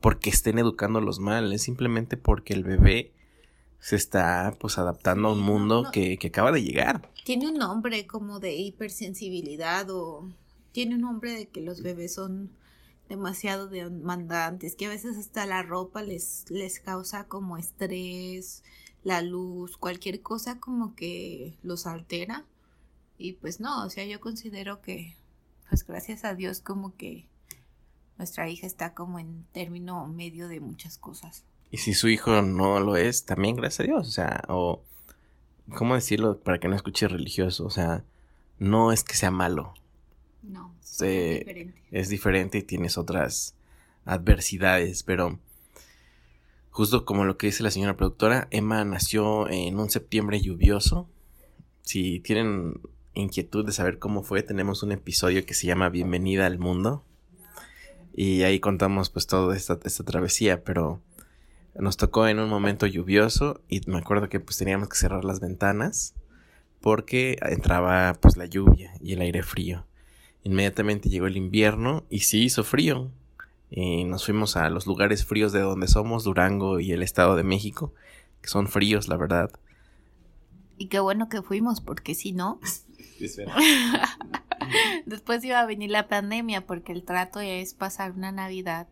porque 0.00 0.30
estén 0.30 0.58
educándolos 0.58 1.18
mal, 1.18 1.52
es 1.52 1.62
simplemente 1.62 2.16
porque 2.16 2.54
el 2.54 2.64
bebé 2.64 3.12
se 3.80 3.96
está 3.96 4.54
pues 4.60 4.78
adaptando 4.78 5.28
a 5.28 5.32
un 5.32 5.40
mundo 5.40 5.88
Que, 5.90 6.18
que 6.18 6.28
acaba 6.28 6.52
de 6.52 6.62
llegar. 6.62 7.10
Tiene 7.24 7.48
un 7.48 7.58
nombre 7.58 8.06
como 8.06 8.38
de 8.38 8.54
hipersensibilidad 8.54 9.90
o 9.90 10.28
tiene 10.72 10.94
un 10.94 11.00
nombre 11.00 11.32
de 11.32 11.48
que 11.48 11.60
los 11.60 11.82
bebés 11.82 12.14
son 12.14 12.50
demasiado 13.10 13.66
demandantes, 13.66 14.76
que 14.76 14.86
a 14.86 14.88
veces 14.88 15.16
hasta 15.18 15.44
la 15.44 15.64
ropa 15.64 16.00
les, 16.00 16.44
les 16.48 16.78
causa 16.78 17.26
como 17.26 17.58
estrés, 17.58 18.62
la 19.02 19.20
luz, 19.20 19.76
cualquier 19.76 20.22
cosa 20.22 20.60
como 20.60 20.94
que 20.94 21.58
los 21.64 21.86
altera. 21.86 22.46
Y 23.18 23.32
pues 23.32 23.58
no, 23.58 23.84
o 23.84 23.90
sea, 23.90 24.06
yo 24.06 24.20
considero 24.20 24.80
que, 24.80 25.16
pues 25.68 25.84
gracias 25.84 26.24
a 26.24 26.36
Dios 26.36 26.60
como 26.60 26.96
que 26.96 27.26
nuestra 28.16 28.48
hija 28.48 28.68
está 28.68 28.94
como 28.94 29.18
en 29.18 29.44
término 29.52 30.06
medio 30.06 30.46
de 30.46 30.60
muchas 30.60 30.96
cosas. 30.96 31.44
Y 31.72 31.78
si 31.78 31.94
su 31.94 32.08
hijo 32.08 32.42
no 32.42 32.78
lo 32.78 32.96
es, 32.96 33.24
también 33.24 33.56
gracias 33.56 33.80
a 33.80 33.90
Dios, 33.90 34.06
o 34.06 34.12
sea, 34.12 34.44
o, 34.48 34.84
¿cómo 35.74 35.96
decirlo 35.96 36.38
para 36.38 36.60
que 36.60 36.68
no 36.68 36.76
escuche 36.76 37.08
religioso? 37.08 37.66
O 37.66 37.70
sea, 37.70 38.04
no 38.60 38.92
es 38.92 39.02
que 39.02 39.14
sea 39.14 39.32
malo, 39.32 39.74
no, 40.42 40.74
es 40.80 40.98
diferente. 40.98 41.82
es 41.90 42.08
diferente 42.08 42.58
y 42.58 42.62
tienes 42.62 42.98
otras 42.98 43.54
adversidades, 44.04 45.02
pero 45.02 45.38
justo 46.70 47.04
como 47.04 47.24
lo 47.24 47.36
que 47.36 47.48
dice 47.48 47.62
la 47.62 47.70
señora 47.70 47.96
productora, 47.96 48.48
Emma 48.50 48.84
nació 48.84 49.48
en 49.48 49.78
un 49.78 49.90
septiembre 49.90 50.40
lluvioso. 50.40 51.08
Si 51.82 52.20
tienen 52.20 52.80
inquietud 53.14 53.66
de 53.66 53.72
saber 53.72 53.98
cómo 53.98 54.22
fue, 54.22 54.42
tenemos 54.42 54.82
un 54.82 54.92
episodio 54.92 55.44
que 55.44 55.54
se 55.54 55.66
llama 55.66 55.88
Bienvenida 55.88 56.46
al 56.46 56.58
Mundo. 56.58 57.04
Y 58.12 58.42
ahí 58.42 58.60
contamos 58.60 59.10
pues 59.10 59.26
toda 59.26 59.56
esta, 59.56 59.78
esta 59.84 60.04
travesía, 60.04 60.64
pero 60.64 61.00
nos 61.74 61.96
tocó 61.96 62.26
en 62.26 62.38
un 62.38 62.48
momento 62.48 62.86
lluvioso 62.86 63.60
y 63.68 63.80
me 63.86 63.98
acuerdo 63.98 64.28
que 64.28 64.40
pues 64.40 64.56
teníamos 64.56 64.88
que 64.88 64.96
cerrar 64.96 65.24
las 65.24 65.40
ventanas 65.40 66.14
porque 66.80 67.38
entraba 67.42 68.14
pues 68.20 68.36
la 68.36 68.46
lluvia 68.46 68.92
y 69.00 69.12
el 69.12 69.20
aire 69.20 69.42
frío. 69.42 69.86
Inmediatamente 70.42 71.08
llegó 71.08 71.26
el 71.26 71.36
invierno 71.36 72.04
y 72.08 72.20
sí 72.20 72.44
hizo 72.44 72.64
frío. 72.64 73.10
Y 73.70 74.04
nos 74.04 74.24
fuimos 74.24 74.56
a 74.56 74.68
los 74.70 74.86
lugares 74.86 75.24
fríos 75.24 75.52
de 75.52 75.60
donde 75.60 75.86
somos, 75.86 76.24
Durango 76.24 76.80
y 76.80 76.92
el 76.92 77.02
Estado 77.02 77.36
de 77.36 77.44
México, 77.44 77.94
que 78.40 78.48
son 78.48 78.66
fríos, 78.66 79.08
la 79.08 79.16
verdad. 79.16 79.50
Y 80.76 80.86
qué 80.88 80.98
bueno 80.98 81.28
que 81.28 81.42
fuimos, 81.42 81.80
porque 81.80 82.14
si 82.14 82.32
no... 82.32 82.60
Después 85.06 85.44
iba 85.44 85.60
a 85.60 85.66
venir 85.66 85.90
la 85.90 86.08
pandemia, 86.08 86.66
porque 86.66 86.92
el 86.92 87.04
trato 87.04 87.40
es 87.40 87.74
pasar 87.74 88.12
una 88.12 88.32
Navidad 88.32 88.88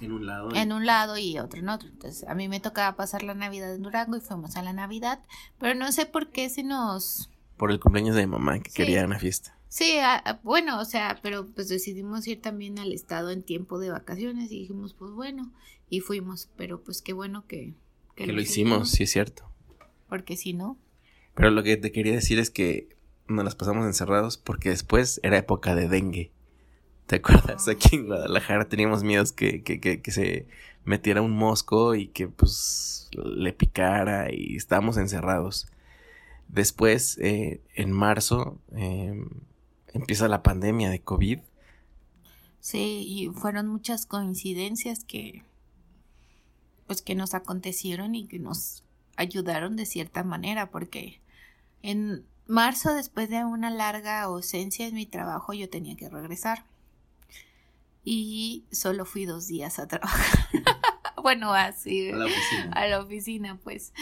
en 0.00 0.12
un 0.12 0.26
lado. 0.26 0.54
En 0.54 0.72
un 0.72 0.86
lado 0.86 1.18
y 1.18 1.38
otro 1.38 1.60
en 1.60 1.68
otro. 1.68 1.88
Entonces, 1.88 2.26
a 2.28 2.34
mí 2.34 2.48
me 2.48 2.60
tocaba 2.60 2.96
pasar 2.96 3.22
la 3.22 3.34
Navidad 3.34 3.74
en 3.74 3.82
Durango 3.82 4.16
y 4.16 4.20
fuimos 4.20 4.56
a 4.56 4.62
la 4.62 4.72
Navidad. 4.72 5.20
Pero 5.58 5.74
no 5.74 5.92
sé 5.92 6.06
por 6.06 6.30
qué 6.30 6.48
si 6.48 6.62
nos. 6.62 7.30
Por 7.56 7.70
el 7.70 7.80
cumpleaños 7.80 8.16
de 8.16 8.26
mi 8.26 8.32
mamá, 8.32 8.58
que 8.60 8.70
quería 8.70 9.04
una 9.04 9.18
fiesta. 9.18 9.56
Sí, 9.70 9.98
bueno, 10.42 10.80
o 10.80 10.84
sea, 10.84 11.20
pero 11.22 11.46
pues 11.46 11.68
decidimos 11.68 12.26
ir 12.26 12.42
también 12.42 12.80
al 12.80 12.92
estado 12.92 13.30
en 13.30 13.44
tiempo 13.44 13.78
de 13.78 13.90
vacaciones 13.90 14.50
y 14.50 14.58
dijimos, 14.58 14.94
pues 14.94 15.12
bueno, 15.12 15.52
y 15.88 16.00
fuimos, 16.00 16.50
pero 16.56 16.82
pues 16.82 17.00
qué 17.00 17.12
bueno 17.12 17.46
que... 17.46 17.74
Que, 18.16 18.26
lo, 18.26 18.40
hicimos, 18.40 18.90
sí 18.90 19.04
es 19.04 19.12
cierto. 19.12 19.48
Porque 20.08 20.36
si 20.36 20.54
no... 20.54 20.76
Pero 21.36 21.52
lo 21.52 21.62
que 21.62 21.76
te 21.76 21.92
quería 21.92 22.12
decir 22.12 22.40
es 22.40 22.50
que 22.50 22.96
nos 23.28 23.44
las 23.44 23.54
pasamos 23.54 23.86
encerrados 23.86 24.36
porque 24.38 24.70
después 24.70 25.20
era 25.22 25.38
época 25.38 25.76
de 25.76 25.88
dengue. 25.88 26.32
¿Te 27.06 27.16
acuerdas? 27.16 27.68
Ah. 27.68 27.70
Aquí 27.70 27.94
en 27.94 28.06
Guadalajara 28.06 28.68
teníamos 28.68 29.04
miedos 29.04 29.30
que, 29.30 29.62
que, 29.62 29.78
que, 29.78 30.02
que, 30.02 30.10
se 30.10 30.48
metiera 30.84 31.22
un 31.22 31.30
mosco 31.30 31.94
y 31.94 32.08
que 32.08 32.26
pues 32.26 33.08
le 33.12 33.52
picara 33.52 34.32
y 34.32 34.56
estábamos 34.56 34.96
encerrados. 34.96 35.68
Después, 36.48 37.18
eh, 37.18 37.60
en 37.76 37.92
marzo, 37.92 38.60
eh, 38.74 39.14
empieza 39.92 40.28
la 40.28 40.42
pandemia 40.42 40.90
de 40.90 41.00
COVID. 41.00 41.40
Sí, 42.60 43.04
y 43.06 43.28
fueron 43.30 43.68
muchas 43.68 44.06
coincidencias 44.06 45.04
que 45.04 45.44
pues 46.86 47.02
que 47.02 47.14
nos 47.14 47.34
acontecieron 47.34 48.16
y 48.16 48.26
que 48.26 48.40
nos 48.40 48.82
ayudaron 49.16 49.76
de 49.76 49.86
cierta 49.86 50.24
manera 50.24 50.70
porque 50.70 51.20
en 51.82 52.26
marzo 52.46 52.92
después 52.92 53.30
de 53.30 53.44
una 53.44 53.70
larga 53.70 54.22
ausencia 54.22 54.88
en 54.88 54.94
mi 54.94 55.06
trabajo 55.06 55.52
yo 55.52 55.70
tenía 55.70 55.96
que 55.96 56.08
regresar. 56.08 56.64
Y 58.02 58.64
solo 58.72 59.04
fui 59.04 59.24
dos 59.24 59.46
días 59.46 59.78
a 59.78 59.86
trabajar. 59.86 60.38
Bueno 61.22 61.52
así 61.52 62.10
a 62.10 62.16
la 62.16 62.24
oficina. 62.24 62.72
a 62.72 62.86
la 62.86 63.00
oficina 63.00 63.60
pues. 63.62 63.92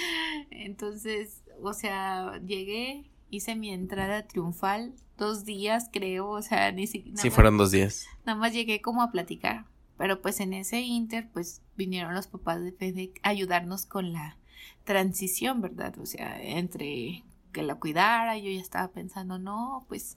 Entonces 0.50 1.42
o 1.60 1.74
sea 1.74 2.40
llegué 2.46 3.10
hice 3.28 3.56
mi 3.56 3.70
entrada 3.70 4.28
triunfal 4.28 4.94
dos 5.18 5.44
días, 5.44 5.90
creo, 5.92 6.30
o 6.30 6.42
sea, 6.42 6.72
ni 6.72 6.86
siquiera... 6.86 7.20
Sí, 7.20 7.30
fueron 7.30 7.58
dos 7.58 7.70
días. 7.70 8.06
Nada 8.24 8.38
más 8.38 8.52
llegué 8.52 8.80
como 8.80 9.02
a 9.02 9.10
platicar, 9.10 9.66
pero 9.98 10.22
pues 10.22 10.40
en 10.40 10.54
ese 10.54 10.80
inter, 10.80 11.28
pues 11.32 11.60
vinieron 11.76 12.14
los 12.14 12.28
papás 12.28 12.62
de 12.62 12.72
FEDEC 12.72 13.20
a 13.22 13.30
ayudarnos 13.30 13.84
con 13.84 14.12
la 14.12 14.38
transición, 14.84 15.60
¿verdad? 15.60 15.98
O 15.98 16.06
sea, 16.06 16.40
entre 16.40 17.24
que 17.52 17.62
la 17.62 17.74
cuidara, 17.74 18.38
yo 18.38 18.50
ya 18.50 18.60
estaba 18.60 18.88
pensando, 18.88 19.38
no, 19.38 19.84
pues 19.88 20.16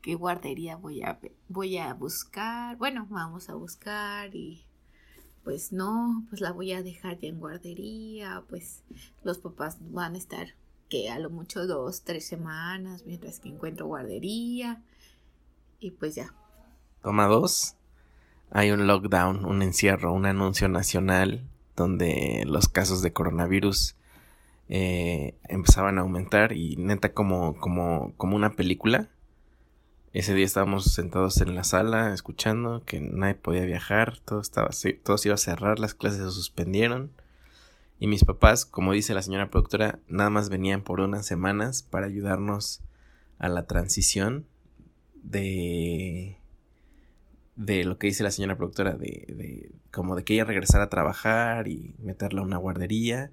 qué 0.00 0.14
guardería 0.14 0.76
voy 0.76 1.02
a 1.02 1.18
voy 1.48 1.78
a 1.78 1.92
buscar. 1.94 2.76
Bueno, 2.76 3.06
vamos 3.10 3.48
a 3.48 3.54
buscar 3.54 4.34
y 4.34 4.64
pues 5.44 5.72
no, 5.72 6.24
pues 6.28 6.40
la 6.40 6.52
voy 6.52 6.72
a 6.72 6.82
dejar 6.82 7.18
ya 7.18 7.28
en 7.28 7.40
guardería, 7.40 8.44
pues 8.48 8.84
los 9.22 9.38
papás 9.38 9.78
van 9.80 10.14
a 10.14 10.18
estar 10.18 10.54
que 10.92 11.08
a 11.08 11.18
lo 11.18 11.30
mucho 11.30 11.66
dos, 11.66 12.02
tres 12.02 12.26
semanas, 12.26 13.04
mientras 13.06 13.40
que 13.40 13.48
encuentro 13.48 13.86
guardería. 13.86 14.82
Y 15.80 15.92
pues 15.92 16.14
ya. 16.14 16.34
Toma 17.02 17.28
dos. 17.28 17.76
Hay 18.50 18.72
un 18.72 18.86
lockdown, 18.86 19.46
un 19.46 19.62
encierro, 19.62 20.12
un 20.12 20.26
anuncio 20.26 20.68
nacional 20.68 21.48
donde 21.76 22.44
los 22.46 22.68
casos 22.68 23.00
de 23.00 23.10
coronavirus 23.10 23.96
eh, 24.68 25.34
empezaban 25.48 25.96
a 25.96 26.02
aumentar 26.02 26.52
y 26.52 26.76
neta 26.76 27.14
como, 27.14 27.56
como, 27.56 28.12
como 28.18 28.36
una 28.36 28.50
película. 28.50 29.08
Ese 30.12 30.34
día 30.34 30.44
estábamos 30.44 30.92
sentados 30.92 31.40
en 31.40 31.54
la 31.54 31.64
sala 31.64 32.12
escuchando 32.12 32.82
que 32.84 33.00
nadie 33.00 33.34
podía 33.34 33.64
viajar, 33.64 34.18
todo 34.26 34.42
estaba, 34.42 34.68
todo 35.02 35.16
se 35.16 35.28
iba 35.28 35.36
a 35.36 35.38
cerrar, 35.38 35.78
las 35.78 35.94
clases 35.94 36.18
se 36.18 36.30
suspendieron. 36.30 37.12
Y 38.02 38.08
mis 38.08 38.24
papás, 38.24 38.66
como 38.66 38.92
dice 38.94 39.14
la 39.14 39.22
señora 39.22 39.48
productora, 39.48 40.00
nada 40.08 40.28
más 40.28 40.48
venían 40.48 40.82
por 40.82 40.98
unas 40.98 41.24
semanas 41.24 41.84
para 41.84 42.06
ayudarnos 42.06 42.82
a 43.38 43.48
la 43.48 43.68
transición 43.68 44.48
de 45.22 46.40
de 47.54 47.84
lo 47.84 47.98
que 47.98 48.08
dice 48.08 48.24
la 48.24 48.32
señora 48.32 48.56
productora 48.56 48.94
de, 48.94 49.06
de 49.28 49.70
como 49.92 50.16
de 50.16 50.24
que 50.24 50.34
ella 50.34 50.42
regresara 50.42 50.82
a 50.82 50.88
trabajar 50.88 51.68
y 51.68 51.94
meterla 52.00 52.40
a 52.40 52.44
una 52.44 52.56
guardería. 52.56 53.30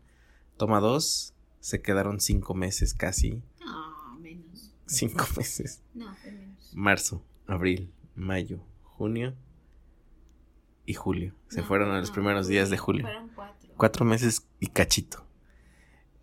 Toma 0.56 0.80
dos 0.80 1.34
se 1.60 1.82
quedaron 1.82 2.20
cinco 2.20 2.54
meses 2.54 2.94
casi. 2.94 3.42
Ah 3.66 4.18
menos. 4.22 4.76
Cinco 4.86 5.26
meses. 5.36 5.82
No 5.96 6.16
menos. 6.24 6.72
Marzo 6.76 7.26
abril 7.48 7.92
mayo 8.14 8.60
junio 8.84 9.34
y 10.86 10.94
julio. 10.94 11.34
Se 11.48 11.64
fueron 11.64 11.90
a 11.90 12.00
los 12.00 12.12
primeros 12.12 12.48
días 12.48 12.70
de 12.70 12.78
julio. 12.78 13.02
fueron 13.02 13.30
cuatro. 13.30 13.70
Cuatro 13.76 14.06
meses 14.06 14.46
y 14.60 14.68
cachito. 14.68 15.26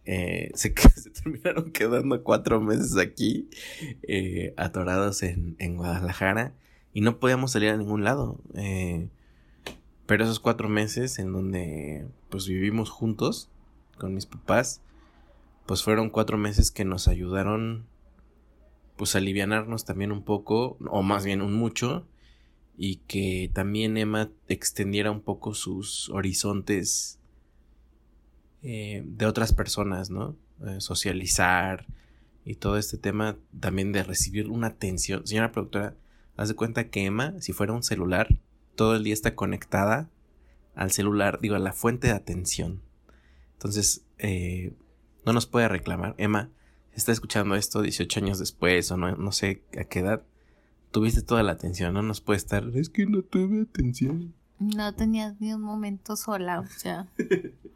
Eh, 0.04 0.52
se, 0.54 0.70
terminaron 0.70 1.72
quedando 1.72 2.22
cuatro 2.22 2.60
meses 2.60 2.96
aquí, 2.96 3.48
eh, 4.02 4.54
atorados 4.56 5.22
en, 5.22 5.76
Guadalajara, 5.76 6.54
y 6.92 7.00
no 7.00 7.18
podíamos 7.18 7.52
salir 7.52 7.70
a 7.70 7.76
ningún 7.76 8.04
lado. 8.04 8.40
Eh, 8.54 9.08
pero 10.06 10.24
esos 10.24 10.40
cuatro 10.40 10.68
meses 10.68 11.18
en 11.18 11.32
donde 11.32 12.06
pues 12.30 12.46
vivimos 12.46 12.90
juntos 12.90 13.50
con 13.98 14.14
mis 14.14 14.26
papás, 14.26 14.80
pues 15.66 15.82
fueron 15.82 16.10
cuatro 16.10 16.38
meses 16.38 16.70
que 16.70 16.84
nos 16.84 17.08
ayudaron 17.08 17.86
pues 18.96 19.14
a 19.14 19.18
alivianarnos 19.18 19.84
también 19.84 20.12
un 20.12 20.22
poco, 20.22 20.78
o 20.88 21.02
más 21.02 21.24
bien 21.24 21.42
un 21.42 21.54
mucho, 21.54 22.06
y 22.78 22.96
que 23.08 23.50
también 23.52 23.96
Emma 23.96 24.30
extendiera 24.48 25.10
un 25.10 25.20
poco 25.20 25.54
sus 25.54 26.08
horizontes 26.10 27.15
eh, 28.68 29.04
de 29.06 29.26
otras 29.26 29.52
personas, 29.52 30.10
¿no? 30.10 30.36
Eh, 30.66 30.80
socializar 30.80 31.86
y 32.44 32.56
todo 32.56 32.78
este 32.78 32.98
tema 32.98 33.36
también 33.60 33.92
de 33.92 34.02
recibir 34.02 34.50
una 34.50 34.66
atención. 34.66 35.24
Señora 35.24 35.52
productora, 35.52 35.94
haz 36.36 36.48
de 36.48 36.56
cuenta 36.56 36.90
que 36.90 37.04
Emma, 37.04 37.40
si 37.40 37.52
fuera 37.52 37.72
un 37.72 37.84
celular, 37.84 38.40
todo 38.74 38.96
el 38.96 39.04
día 39.04 39.14
está 39.14 39.36
conectada 39.36 40.10
al 40.74 40.90
celular, 40.90 41.38
digo, 41.40 41.54
a 41.54 41.60
la 41.60 41.72
fuente 41.72 42.08
de 42.08 42.14
atención. 42.14 42.82
Entonces, 43.52 44.04
eh, 44.18 44.74
no 45.24 45.32
nos 45.32 45.46
puede 45.46 45.68
reclamar. 45.68 46.16
Emma, 46.18 46.50
está 46.92 47.12
escuchando 47.12 47.54
esto 47.54 47.82
18 47.82 48.18
años 48.18 48.40
después 48.40 48.90
o 48.90 48.96
no, 48.96 49.14
no 49.14 49.30
sé 49.30 49.62
a 49.78 49.84
qué 49.84 50.00
edad, 50.00 50.24
tuviste 50.90 51.22
toda 51.22 51.44
la 51.44 51.52
atención, 51.52 51.94
no 51.94 52.02
nos 52.02 52.20
puede 52.20 52.38
estar, 52.38 52.68
es 52.74 52.88
que 52.88 53.06
no 53.06 53.22
tuve 53.22 53.62
atención. 53.62 54.34
No 54.58 54.92
tenías 54.92 55.40
ni 55.40 55.52
un 55.52 55.62
momento 55.62 56.16
sola, 56.16 56.58
o 56.58 56.66
sea. 56.66 57.06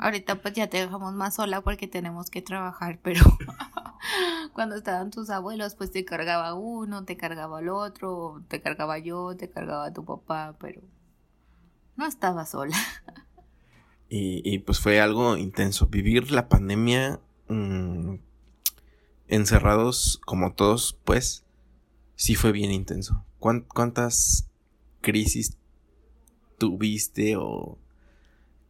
Ahorita 0.00 0.40
pues 0.40 0.54
ya 0.54 0.66
te 0.66 0.78
dejamos 0.78 1.12
más 1.12 1.34
sola 1.34 1.60
porque 1.60 1.86
tenemos 1.86 2.30
que 2.30 2.40
trabajar, 2.40 2.98
pero 3.02 3.22
cuando 4.54 4.76
estaban 4.76 5.10
tus 5.10 5.28
abuelos 5.28 5.74
pues 5.74 5.90
te 5.90 6.06
cargaba 6.06 6.54
uno, 6.54 7.04
te 7.04 7.18
cargaba 7.18 7.60
el 7.60 7.68
otro, 7.68 8.42
te 8.48 8.62
cargaba 8.62 8.98
yo, 8.98 9.36
te 9.36 9.50
cargaba 9.50 9.92
tu 9.92 10.04
papá, 10.04 10.56
pero 10.58 10.80
no 11.96 12.06
estaba 12.06 12.46
sola. 12.46 12.76
Y, 14.12 14.58
pues 14.60 14.80
fue 14.80 15.00
algo 15.00 15.36
intenso. 15.36 15.86
Vivir 15.86 16.32
la 16.32 16.48
pandemia 16.48 17.20
mm, 17.46 18.16
encerrados 19.28 20.20
como 20.26 20.54
todos, 20.54 20.98
pues 21.04 21.44
sí 22.16 22.34
fue 22.34 22.50
bien 22.50 22.72
intenso. 22.72 23.24
¿Cuántas 23.38 24.48
crisis 25.00 25.56
tuviste 26.58 27.36
o 27.36 27.78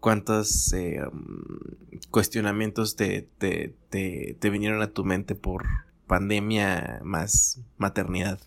cuántos 0.00 0.72
eh, 0.72 1.00
mm, 1.00 2.08
cuestionamientos 2.10 2.96
te, 2.96 3.28
te, 3.38 3.76
te, 3.88 4.50
vinieron 4.50 4.82
a 4.82 4.88
tu 4.88 5.04
mente 5.04 5.34
por 5.34 5.66
pandemia 6.06 7.00
más 7.04 7.60
maternidad? 7.78 8.40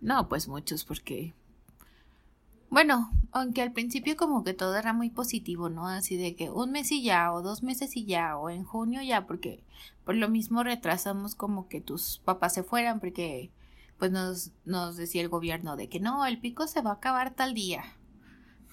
No, 0.00 0.28
pues 0.28 0.48
muchos, 0.48 0.84
porque 0.84 1.34
bueno, 2.70 3.10
aunque 3.32 3.62
al 3.62 3.72
principio 3.72 4.16
como 4.16 4.42
que 4.44 4.54
todo 4.54 4.76
era 4.76 4.92
muy 4.92 5.10
positivo, 5.10 5.68
¿no? 5.68 5.86
Así 5.88 6.16
de 6.16 6.34
que 6.34 6.50
un 6.50 6.72
mes 6.72 6.90
y 6.90 7.02
ya, 7.02 7.32
o 7.32 7.42
dos 7.42 7.62
meses 7.62 7.96
y 7.96 8.06
ya, 8.06 8.36
o 8.36 8.50
en 8.50 8.64
junio 8.64 9.02
ya, 9.02 9.26
porque 9.26 9.62
por 10.04 10.14
lo 10.16 10.28
mismo 10.28 10.62
retrasamos 10.62 11.34
como 11.34 11.68
que 11.68 11.80
tus 11.80 12.18
papás 12.24 12.54
se 12.54 12.62
fueran, 12.62 13.00
porque 13.00 13.50
pues 13.98 14.10
nos, 14.10 14.52
nos 14.64 14.96
decía 14.96 15.22
el 15.22 15.28
gobierno 15.28 15.76
de 15.76 15.88
que 15.88 16.00
no, 16.00 16.26
el 16.26 16.38
pico 16.38 16.66
se 16.66 16.82
va 16.82 16.90
a 16.90 16.94
acabar 16.94 17.34
tal 17.34 17.54
día. 17.54 17.84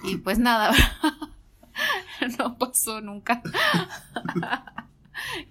Y 0.04 0.18
pues 0.18 0.38
nada, 0.40 0.74
no 2.40 2.58
pasó 2.58 3.02
nunca. 3.02 3.42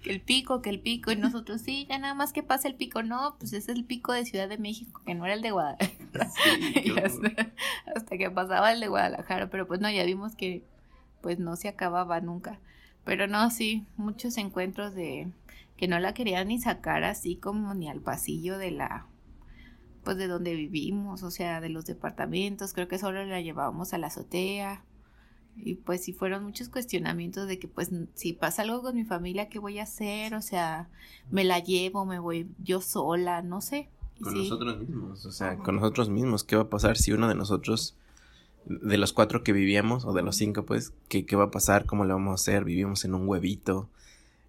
que 0.01 0.11
el 0.11 0.21
pico, 0.21 0.61
que 0.61 0.69
el 0.69 0.79
pico, 0.79 1.11
y 1.11 1.15
nosotros 1.15 1.61
sí, 1.61 1.85
ya 1.89 1.97
nada 1.97 2.13
más 2.13 2.33
que 2.33 2.43
pasa 2.43 2.67
el 2.67 2.75
pico, 2.75 3.03
no, 3.03 3.35
pues 3.39 3.53
ese 3.53 3.71
es 3.71 3.77
el 3.77 3.85
pico 3.85 4.13
de 4.13 4.25
Ciudad 4.25 4.49
de 4.49 4.57
México, 4.57 5.01
que 5.05 5.15
no 5.15 5.25
era 5.25 5.33
el 5.33 5.41
de 5.41 5.51
Guadalajara. 5.51 5.91
hasta, 7.95 8.17
que 8.17 8.31
pasaba 8.31 8.71
el 8.71 8.79
de 8.79 8.87
Guadalajara, 8.87 9.49
pero 9.49 9.67
pues 9.67 9.79
no, 9.79 9.89
ya 9.89 10.03
vimos 10.03 10.35
que 10.35 10.63
pues 11.21 11.39
no 11.39 11.55
se 11.55 11.69
acababa 11.69 12.19
nunca. 12.21 12.59
Pero 13.05 13.27
no, 13.27 13.49
sí, 13.49 13.85
muchos 13.97 14.37
encuentros 14.37 14.93
de 14.93 15.31
que 15.77 15.87
no 15.87 15.99
la 15.99 16.13
querían 16.13 16.49
ni 16.49 16.59
sacar 16.59 17.03
así 17.03 17.35
como 17.35 17.73
ni 17.73 17.89
al 17.89 18.01
pasillo 18.01 18.57
de 18.57 18.71
la 18.71 19.07
pues 20.03 20.17
de 20.17 20.27
donde 20.27 20.53
vivimos, 20.53 21.23
o 21.23 21.31
sea, 21.31 21.61
de 21.61 21.69
los 21.69 21.85
departamentos, 21.85 22.73
creo 22.73 22.89
que 22.89 22.97
solo 22.97 23.23
la 23.23 23.39
llevábamos 23.39 23.93
a 23.93 23.97
la 23.97 24.07
azotea 24.07 24.83
y 25.57 25.75
pues 25.75 26.03
sí 26.03 26.13
fueron 26.13 26.43
muchos 26.43 26.69
cuestionamientos 26.69 27.47
de 27.47 27.59
que 27.59 27.67
pues 27.67 27.91
si 28.15 28.33
pasa 28.33 28.63
algo 28.63 28.81
con 28.81 28.95
mi 28.95 29.03
familia, 29.03 29.49
¿qué 29.49 29.59
voy 29.59 29.79
a 29.79 29.83
hacer? 29.83 30.35
O 30.35 30.41
sea, 30.41 30.89
me 31.31 31.43
la 31.43 31.59
llevo, 31.59 32.05
me 32.05 32.19
voy 32.19 32.47
yo 32.63 32.81
sola, 32.81 33.41
no 33.41 33.61
sé. 33.61 33.89
Con 34.21 34.35
nosotros 34.35 34.79
mismos, 34.79 35.25
o 35.25 35.31
sea, 35.31 35.57
con 35.57 35.75
nosotros 35.75 36.09
mismos, 36.09 36.43
¿qué 36.43 36.55
va 36.55 36.63
a 36.63 36.69
pasar 36.69 36.97
si 36.97 37.11
uno 37.11 37.27
de 37.27 37.35
nosotros, 37.35 37.95
de 38.65 38.97
los 38.97 39.11
cuatro 39.11 39.43
que 39.43 39.53
vivíamos, 39.53 40.05
o 40.05 40.13
de 40.13 40.21
los 40.21 40.35
cinco, 40.35 40.63
pues, 40.65 40.93
¿qué, 41.09 41.25
qué 41.25 41.35
va 41.35 41.45
a 41.45 41.51
pasar? 41.51 41.85
¿Cómo 41.85 42.05
le 42.05 42.13
vamos 42.13 42.31
a 42.31 42.35
hacer? 42.35 42.63
Vivimos 42.63 43.03
en 43.05 43.15
un 43.15 43.27
huevito. 43.27 43.89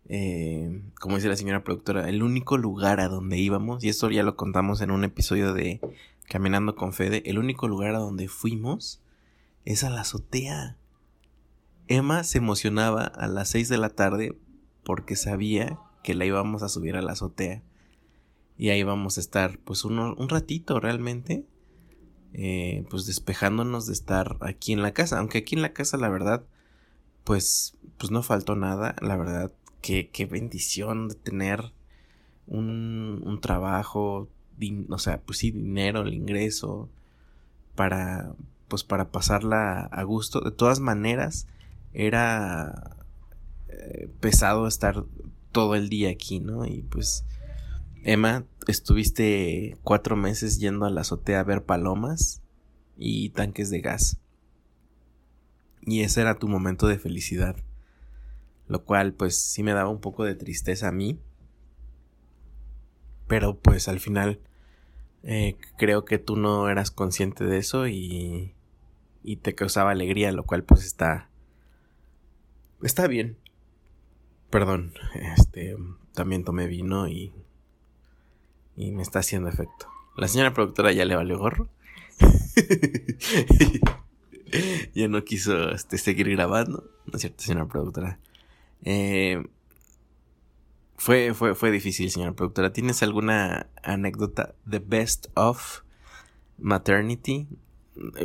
Eh, 0.07 0.83
como 1.01 1.17
dice 1.17 1.29
la 1.29 1.37
señora 1.37 1.65
productora, 1.65 2.09
el 2.09 2.23
único 2.23 2.59
lugar 2.59 3.01
a 3.01 3.09
donde 3.09 3.39
íbamos, 3.39 3.83
y 3.83 3.89
eso 3.89 4.11
ya 4.11 4.23
lo 4.23 4.37
contamos 4.37 4.81
en 4.83 4.91
un 4.91 5.03
episodio 5.03 5.55
de 5.55 5.81
Caminando 6.29 6.77
con 6.77 6.93
Fede, 6.93 7.23
el 7.27 7.39
único 7.39 7.69
lugar 7.69 7.95
a 7.95 7.99
donde 7.99 8.29
fuimos 8.29 9.01
es 9.65 9.83
a 9.83 9.91
la 9.91 10.03
azotea. 10.03 10.77
Emma 11.89 12.25
se 12.25 12.39
emocionaba 12.39 13.05
a 13.05 13.27
las 13.29 13.51
6 13.51 13.69
de 13.69 13.79
la 13.79 13.91
tarde 13.91 14.39
porque 14.85 15.17
sabía 15.17 15.79
que 16.03 16.15
la 16.15 16.25
íbamos 16.25 16.63
a 16.63 16.69
subir 16.69 16.97
a 16.97 17.03
la 17.03 17.13
azotea. 17.13 17.63
Y 18.57 18.71
ahí 18.71 18.83
vamos 18.83 19.17
a 19.17 19.21
estar 19.21 19.59
pues 19.59 19.85
un 19.85 20.29
ratito 20.29 20.81
realmente. 20.81 21.45
Eh, 22.33 22.85
pues 22.91 23.07
despejándonos 23.07 23.87
de 23.87 23.93
estar 23.93 24.37
aquí 24.41 24.73
en 24.73 24.83
la 24.83 24.93
casa. 24.93 25.19
Aunque 25.19 25.39
aquí 25.39 25.57
en 25.57 25.63
la 25.63 25.73
casa 25.73 25.97
la 25.97 26.09
verdad 26.09 26.45
pues, 27.25 27.77
pues 27.99 28.11
no 28.11 28.23
faltó 28.23 28.57
nada. 28.57 28.97
La 29.01 29.17
verdad 29.17 29.53
que 29.81 30.11
qué 30.11 30.27
bendición 30.27 31.09
de 31.09 31.15
tener 31.17 31.73
un, 32.47 33.23
un 33.25 33.41
trabajo. 33.41 34.29
O 34.89 34.99
sea, 34.99 35.21
pues 35.21 35.39
sí, 35.39 35.51
dinero, 35.51 36.03
el 36.03 36.15
ingreso. 36.15 36.89
Para 37.75 38.35
pues 38.69 38.85
para 38.85 39.11
pasarla 39.11 39.81
a 39.81 40.03
gusto. 40.05 40.41
De 40.41 40.51
todas 40.51 40.81
maneras 40.81 41.47
era 41.95 42.97
eh, 43.69 44.11
pesado 44.21 44.67
estar 44.67 45.05
todo 45.53 45.77
el 45.77 45.89
día 45.89 46.11
aquí, 46.11 46.41
¿no? 46.41 46.67
Y 46.67 46.83
pues, 46.83 47.25
Emma, 48.03 48.45
estuviste 48.67 49.79
cuatro 49.83 50.17
meses 50.17 50.59
yendo 50.59 50.85
a 50.85 50.91
la 50.91 51.03
azotea 51.03 51.41
a 51.41 51.45
ver 51.45 51.65
palomas 51.65 52.43
y 52.99 53.31
tanques 53.31 53.71
de 53.71 53.81
gas. 53.81 54.19
Y 55.83 56.01
ese 56.01 56.21
era 56.21 56.39
tu 56.39 56.49
momento 56.49 56.89
de 56.89 56.99
felicidad. 56.99 57.57
Lo 58.67 58.85
cual, 58.85 59.13
pues, 59.13 59.39
sí 59.39 59.63
me 59.63 59.73
daba 59.73 59.91
un 59.91 60.01
poco 60.01 60.25
de 60.25 60.35
tristeza 60.35 60.89
a 60.89 60.93
mí. 60.93 61.21
Pero, 63.27 63.59
pues, 63.59 63.89
al 63.89 64.01
final, 64.01 64.41
eh, 65.23 65.57
creo 65.77 66.05
que 66.05 66.19
tú 66.19 66.37
no 66.37 66.69
eras 66.69 66.91
consciente 66.91 67.45
de 67.45 67.59
eso 67.59 67.87
y, 67.87 68.55
y 69.23 69.37
te 69.37 69.55
causaba 69.55 69.91
alegría, 69.91 70.33
lo 70.33 70.45
cual, 70.45 70.65
pues, 70.65 70.85
está 70.85 71.29
Está 72.85 73.07
bien. 73.07 73.39
Perdón, 74.51 74.93
este, 75.15 75.75
también 76.13 76.45
tomé 76.45 76.67
vino 76.67 77.09
y, 77.09 77.33
y 78.77 78.91
me 78.91 79.03
está 79.03 79.21
haciendo 79.21 79.49
efecto. 79.49 79.89
La 80.19 80.29
señora 80.29 80.53
productora 80.53 80.93
ya 80.93 81.07
le 81.07 81.17
valió 81.17 81.39
gorro. 81.39 81.71
ya 84.95 85.09
no 85.09 85.25
quiso 85.25 85.71
este, 85.71 85.97
seguir 85.97 86.29
grabando. 86.29 86.85
¿No 87.07 87.15
es 87.15 87.23
cierto, 87.23 87.43
señora 87.43 87.67
productora? 87.67 88.19
Eh, 88.85 89.43
fue, 90.97 91.33
fue, 91.33 91.55
fue 91.55 91.71
difícil, 91.71 92.11
señora 92.11 92.35
productora. 92.35 92.75
¿Tienes 92.75 93.03
alguna 93.03 93.67
anécdota 93.83 94.55
The 94.69 94.81
best 94.81 95.29
of 95.33 95.81
maternity? 96.59 97.49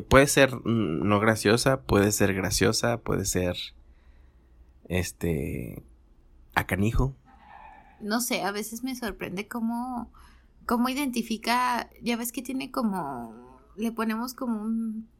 Puede 0.10 0.28
ser 0.28 0.54
mm, 0.54 1.08
no 1.08 1.22
graciosa, 1.22 1.84
puede 1.84 2.12
ser 2.12 2.34
graciosa, 2.34 2.98
puede 2.98 3.24
ser 3.24 3.56
este, 4.90 5.82
a 6.56 6.68
canijo. 6.68 7.16
No 8.02 8.20
sé, 8.20 8.42
a 8.42 8.52
veces 8.52 8.84
me 8.84 8.96
sorprende 8.96 9.48
cómo, 9.48 10.12
cómo 10.66 10.90
identifica, 10.90 11.90
ya 12.02 12.18
ves 12.18 12.34
que 12.34 12.42
tiene 12.42 12.72
como, 12.72 13.62
le 13.78 13.94
ponemos 13.94 14.34
como 14.34 14.64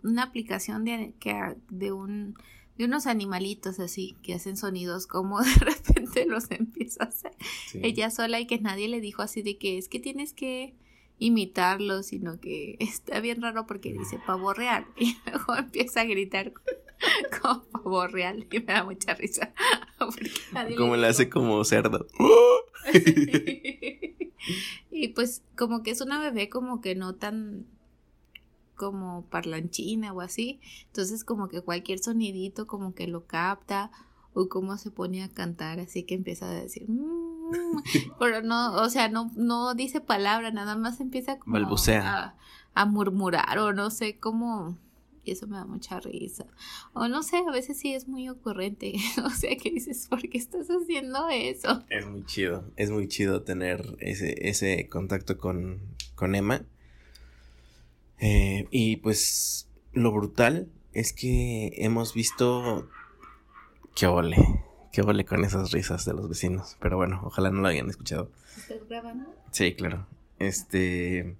una 0.04 0.24
aplicación 0.24 0.84
de, 0.84 1.14
que, 1.20 1.56
de 1.70 1.94
un 1.94 2.36
de 2.78 2.86
unos 2.86 3.08
animalitos 3.08 3.78
así 3.82 4.16
que 4.24 4.36
hacen 4.36 4.56
sonidos 4.56 5.06
como 5.06 5.42
de 5.42 5.54
repente 5.56 6.26
los 6.26 6.50
empieza 6.50 7.04
a 7.04 7.08
hacer 7.08 7.34
ella 7.74 8.10
sola 8.10 8.40
y 8.40 8.48
que 8.48 8.58
nadie 8.58 8.88
le 8.88 9.02
dijo 9.02 9.22
así 9.22 9.42
de 9.42 9.58
que 9.58 9.78
es 9.78 9.90
que 9.90 10.00
tienes 10.00 10.32
que 10.32 10.76
imitarlo, 11.20 12.02
sino 12.02 12.40
que 12.40 12.78
está 12.80 13.20
bien 13.20 13.42
raro 13.42 13.68
porque 13.68 13.94
dice 13.94 14.20
pavo 14.26 14.54
real 14.54 14.86
y 14.98 15.18
luego 15.26 15.56
empieza 15.56 16.02
a 16.02 16.06
gritar 16.06 16.54
como 17.42 17.64
pavo 17.66 18.08
real 18.08 18.48
y 18.52 18.60
me 18.60 18.66
da 18.66 18.84
mucha 18.84 19.14
risa. 19.14 19.54
Como 20.78 20.96
le 20.96 21.08
hace 21.08 21.30
como 21.30 21.64
cerdo. 21.64 22.08
y 24.92 25.10
pues 25.10 25.44
como 25.58 25.84
que 25.84 25.92
es 25.92 26.02
una 26.02 26.20
bebé 26.20 26.50
como 26.50 26.82
que 26.82 26.96
no 26.96 27.16
tan 27.16 27.66
como 28.76 29.26
parlanchina 29.26 30.14
o 30.14 30.22
así. 30.22 30.62
Entonces 30.88 31.24
como 31.24 31.50
que 31.50 31.62
cualquier 31.62 32.00
sonidito 32.00 32.68
como 32.68 32.94
que 32.94 33.08
lo 33.08 33.26
capta 33.26 33.92
o 34.34 34.48
como 34.48 34.78
se 34.78 34.92
pone 34.92 35.24
a 35.24 35.30
cantar 35.30 35.80
así 35.80 36.04
que 36.04 36.14
empieza 36.16 36.48
a 36.48 36.54
decir 36.54 36.86
mm", 36.88 37.82
pero 38.20 38.44
no 38.44 38.76
o 38.76 38.90
sea 38.90 39.10
no 39.10 39.32
no 39.36 39.74
dice 39.74 40.02
palabra 40.02 40.52
nada 40.52 40.76
más 40.76 41.02
empieza 41.02 41.40
como 41.40 41.58
a, 41.58 42.36
a 42.76 42.86
murmurar 42.86 43.58
o 43.58 43.74
no 43.74 43.90
sé 43.90 44.20
cómo 44.20 44.78
y 45.30 45.34
eso 45.34 45.48
me 45.48 45.58
da 45.58 45.66
mucha 45.66 46.00
risa. 46.00 46.46
O 46.94 47.08
no 47.08 47.22
sé, 47.24 47.38
a 47.38 47.52
veces 47.52 47.78
sí 47.78 47.94
es 47.94 48.08
muy 48.08 48.28
ocurrente. 48.30 48.94
o 49.24 49.30
sea, 49.30 49.56
que 49.56 49.70
dices, 49.70 50.08
¿por 50.10 50.22
qué 50.22 50.38
estás 50.38 50.68
haciendo 50.70 51.30
eso? 51.30 51.84
Es 51.90 52.06
muy 52.08 52.26
chido, 52.26 52.66
es 52.76 52.90
muy 52.90 53.08
chido 53.08 53.44
tener 53.44 53.96
ese, 54.00 54.50
ese 54.50 54.90
contacto 54.90 55.38
con, 55.38 55.80
con 56.16 56.36
Emma. 56.36 56.66
Eh, 58.20 58.68
y 58.72 58.98
pues 58.98 59.70
lo 59.94 60.12
brutal 60.12 60.70
es 60.94 61.14
que 61.14 61.74
hemos 61.78 62.14
visto... 62.14 62.90
¡Qué 63.96 64.08
ole! 64.08 64.38
¡Qué 64.92 65.02
ole 65.02 65.26
con 65.26 65.46
esas 65.46 65.72
risas 65.72 66.06
de 66.06 66.14
los 66.14 66.28
vecinos! 66.28 66.76
Pero 66.82 66.98
bueno, 66.98 67.22
ojalá 67.24 67.52
no 67.52 67.62
lo 67.62 67.68
hayan 67.68 67.90
escuchado. 67.90 68.32
¿Estás 68.58 68.88
grabando? 68.88 69.32
Sí, 69.52 69.76
claro. 69.76 70.08
Este 70.40 71.36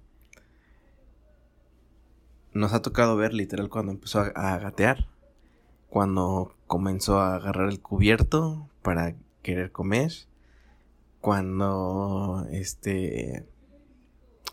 nos 2.52 2.72
ha 2.72 2.82
tocado 2.82 3.16
ver 3.16 3.32
literal 3.32 3.68
cuando 3.68 3.92
empezó 3.92 4.20
a, 4.20 4.58
gatear. 4.58 5.06
Cuando 5.88 6.54
comenzó 6.66 7.20
a 7.20 7.34
agarrar 7.36 7.68
el 7.68 7.80
cubierto 7.80 8.68
para 8.82 9.14
querer 9.42 9.72
comer, 9.72 10.12
cuando 11.20 12.46
este 12.52 13.44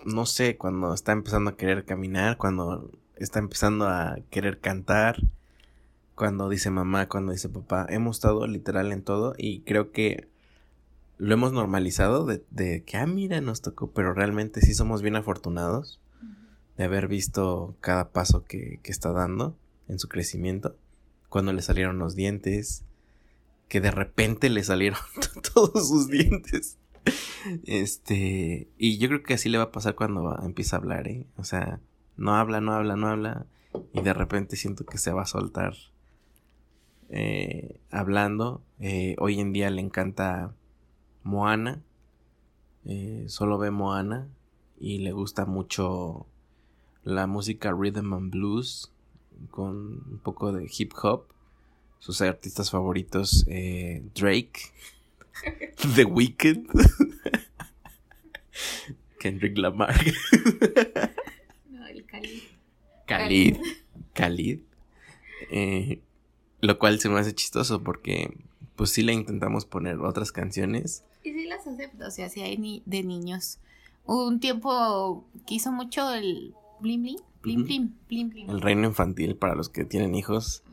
no 0.05 0.25
sé, 0.25 0.57
cuando 0.57 0.93
está 0.93 1.12
empezando 1.12 1.49
a 1.51 1.57
querer 1.57 1.86
caminar, 1.86 2.38
cuando 2.38 2.89
está 3.15 3.39
empezando 3.39 3.88
a 3.88 4.17
querer 4.29 4.60
cantar, 4.60 5.17
cuando 6.15 6.49
dice 6.49 6.69
mamá, 6.71 7.07
cuando 7.07 7.31
dice 7.31 7.49
papá, 7.49 7.86
hemos 7.89 8.17
estado 8.17 8.47
literal 8.47 8.91
en 8.91 9.03
todo 9.03 9.36
y 9.38 9.62
creo 9.62 9.91
que 9.91 10.27
lo 11.17 11.33
hemos 11.33 11.51
normalizado 11.51 12.25
de, 12.25 12.43
de, 12.51 12.83
que, 12.83 12.97
ah, 12.97 13.07
mira, 13.07 13.41
nos 13.41 13.62
tocó, 13.62 13.91
pero 13.91 14.13
realmente 14.13 14.62
sí 14.62 14.73
somos 14.73 15.01
bien 15.01 15.15
afortunados 15.15 15.99
de 16.77 16.83
haber 16.83 17.07
visto 17.07 17.75
cada 17.81 18.11
paso 18.11 18.43
que, 18.45 18.79
que 18.83 18.91
está 18.91 19.11
dando 19.11 19.55
en 19.87 19.99
su 19.99 20.07
crecimiento, 20.07 20.75
cuando 21.29 21.53
le 21.53 21.61
salieron 21.61 21.99
los 21.99 22.15
dientes, 22.15 22.83
que 23.67 23.81
de 23.81 23.91
repente 23.91 24.49
le 24.49 24.63
salieron 24.63 24.99
todos 25.53 25.87
sus 25.87 26.07
dientes. 26.07 26.77
Este, 27.65 28.67
y 28.77 28.97
yo 28.97 29.07
creo 29.07 29.23
que 29.23 29.33
así 29.33 29.49
le 29.49 29.57
va 29.57 29.65
a 29.65 29.71
pasar 29.71 29.95
cuando 29.95 30.37
empieza 30.43 30.75
a 30.75 30.79
hablar, 30.79 31.07
¿eh? 31.07 31.25
O 31.37 31.43
sea, 31.43 31.79
no 32.17 32.35
habla, 32.35 32.61
no 32.61 32.73
habla, 32.73 32.95
no 32.95 33.07
habla, 33.07 33.45
y 33.93 34.01
de 34.01 34.13
repente 34.13 34.55
siento 34.55 34.85
que 34.85 34.97
se 34.97 35.11
va 35.11 35.23
a 35.23 35.27
soltar 35.27 35.73
eh, 37.09 37.79
hablando. 37.91 38.61
Eh, 38.79 39.15
hoy 39.19 39.39
en 39.39 39.53
día 39.53 39.69
le 39.69 39.81
encanta 39.81 40.53
Moana, 41.23 41.81
eh, 42.85 43.25
solo 43.27 43.57
ve 43.57 43.71
Moana 43.71 44.27
y 44.79 44.99
le 44.99 45.11
gusta 45.11 45.45
mucho 45.45 46.27
la 47.07 47.25
música 47.25 47.71
rhythm 47.71 48.13
and 48.13 48.31
blues 48.31 48.91
con 49.49 50.03
un 50.11 50.19
poco 50.21 50.51
de 50.51 50.69
hip 50.77 50.91
hop. 51.01 51.23
Sus 51.99 52.21
artistas 52.21 52.69
favoritos, 52.69 53.45
Drake, 54.13 54.59
The 55.95 56.05
Weeknd, 56.05 56.67
Kendrick 59.19 59.57
Lamar. 59.57 59.95
no, 61.69 61.87
el 61.87 62.05
Khalid. 62.05 62.43
Khalid. 63.07 63.57
Khalid. 64.13 64.59
Eh, 65.49 66.01
lo 66.61 66.77
cual 66.77 66.99
se 66.99 67.09
me 67.09 67.19
hace 67.19 67.33
chistoso 67.33 67.83
porque 67.83 68.37
pues 68.75 68.91
sí 68.91 69.01
le 69.01 69.13
intentamos 69.13 69.65
poner 69.65 69.99
otras 69.99 70.31
canciones. 70.31 71.03
Y 71.23 71.33
sí 71.33 71.45
las 71.45 71.65
acepto, 71.65 72.05
o 72.05 72.11
sea, 72.11 72.29
sí 72.29 72.41
hay 72.41 72.57
ni 72.57 72.83
de 72.85 73.03
niños. 73.03 73.59
Un 74.05 74.39
tiempo 74.39 75.25
quiso 75.45 75.71
mucho 75.71 76.13
el 76.13 76.53
blim 76.79 77.03
blim, 77.03 77.17
blim 77.41 77.63
blim, 77.63 77.93
blim 78.07 78.29
blim. 78.29 78.49
El 78.49 78.61
reino 78.61 78.87
infantil 78.87 79.35
para 79.35 79.55
los 79.55 79.69
que 79.69 79.85
tienen 79.85 80.15
hijos. 80.15 80.63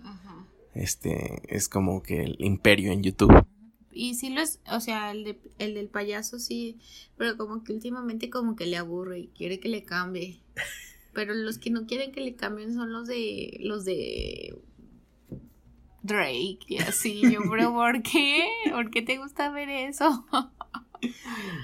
Este 0.74 1.42
es 1.54 1.68
como 1.68 2.02
que 2.02 2.24
el 2.24 2.36
imperio 2.40 2.90
en 2.92 3.02
YouTube. 3.02 3.46
Y 3.92 4.14
sí 4.14 4.30
lo 4.30 4.40
es, 4.40 4.60
o 4.72 4.80
sea, 4.80 5.12
el, 5.12 5.22
de, 5.22 5.40
el 5.58 5.74
del 5.74 5.88
payaso 5.88 6.40
sí, 6.40 6.78
pero 7.16 7.36
como 7.36 7.62
que 7.62 7.72
últimamente 7.72 8.28
como 8.28 8.56
que 8.56 8.66
le 8.66 8.76
aburre 8.76 9.20
y 9.20 9.28
quiere 9.28 9.60
que 9.60 9.68
le 9.68 9.84
cambie. 9.84 10.40
Pero 11.12 11.32
los 11.32 11.58
que 11.58 11.70
no 11.70 11.86
quieren 11.86 12.10
que 12.10 12.20
le 12.20 12.34
cambien 12.34 12.74
son 12.74 12.92
los 12.92 13.06
de 13.06 13.56
los 13.60 13.84
de 13.84 14.52
Drake 16.02 16.58
y 16.66 16.78
así. 16.78 17.22
Yo, 17.22 17.40
pero 17.48 17.72
¿por 17.72 18.02
qué? 18.02 18.44
¿Por 18.72 18.90
qué 18.90 19.00
te 19.00 19.18
gusta 19.18 19.50
ver 19.50 19.68
eso? 19.68 20.26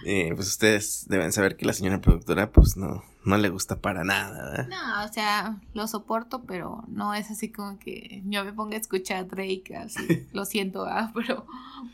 Eh, 0.04 0.32
pues 0.34 0.48
ustedes 0.48 1.06
deben 1.08 1.32
saber 1.32 1.56
que 1.56 1.66
la 1.66 1.72
señora 1.72 2.00
productora 2.00 2.50
pues 2.50 2.76
no, 2.76 3.04
no 3.24 3.36
le 3.36 3.50
gusta 3.50 3.80
para 3.80 4.02
nada, 4.04 4.50
¿verdad? 4.50 4.68
No, 4.68 5.04
o 5.04 5.12
sea, 5.12 5.60
lo 5.74 5.86
soporto, 5.86 6.42
pero 6.44 6.84
no 6.88 7.14
es 7.14 7.30
así 7.30 7.50
como 7.50 7.78
que 7.78 8.22
yo 8.24 8.44
me 8.44 8.52
ponga 8.52 8.76
a 8.76 8.80
escuchar 8.80 9.18
a 9.18 9.24
Drake, 9.24 9.76
así, 9.76 10.26
lo 10.32 10.44
siento, 10.44 10.86
ah, 10.86 11.12
pero 11.14 11.46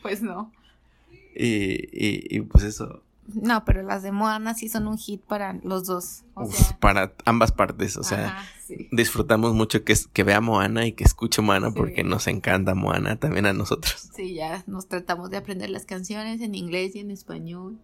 pues 0.03 0.23
no. 0.23 0.53
Y, 1.35 1.75
y, 1.93 2.37
y 2.37 2.41
pues 2.43 2.65
eso, 2.65 3.03
no, 3.35 3.65
pero 3.65 3.83
las 3.83 4.03
de 4.03 4.13
Moana 4.13 4.55
sí 4.55 4.69
son 4.69 4.87
un 4.87 4.99
hit 4.99 5.23
para 5.23 5.55
los 5.63 5.87
dos. 5.87 6.25
O 6.35 6.47
sea. 6.47 6.79
Para 6.79 7.13
ambas 7.25 7.53
partes, 7.53 7.97
o 7.97 8.03
sea, 8.03 8.39
disfrutamos 8.93 9.55
mucho 9.55 9.85
que, 9.85 9.95
que 10.13 10.25
vea 10.25 10.41
Moana 10.41 10.87
y 10.87 10.93
que 10.93 11.05
escuche 11.05 11.43
Moana 11.43 11.71
porque 11.71 12.05
nos 12.05 12.27
encanta 12.27 12.75
Moana 12.75 13.17
también 13.17 13.47
a 13.47 13.53
nosotros. 13.53 14.11
Sí, 14.15 14.35
ya 14.35 14.65
nos 14.67 14.89
tratamos 14.89 15.31
de 15.31 15.39
aprender 15.39 15.71
las 15.71 15.85
canciones 15.85 16.41
en 16.41 16.55
inglés 16.55 16.95
y 16.95 17.01
en 17.01 17.11
español. 17.11 17.79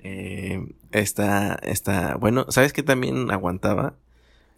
Eh, 0.00 0.74
esta, 0.92 1.54
esta, 1.54 2.16
bueno, 2.16 2.46
¿sabes 2.50 2.72
qué 2.72 2.82
también 2.82 3.30
aguantaba? 3.30 3.96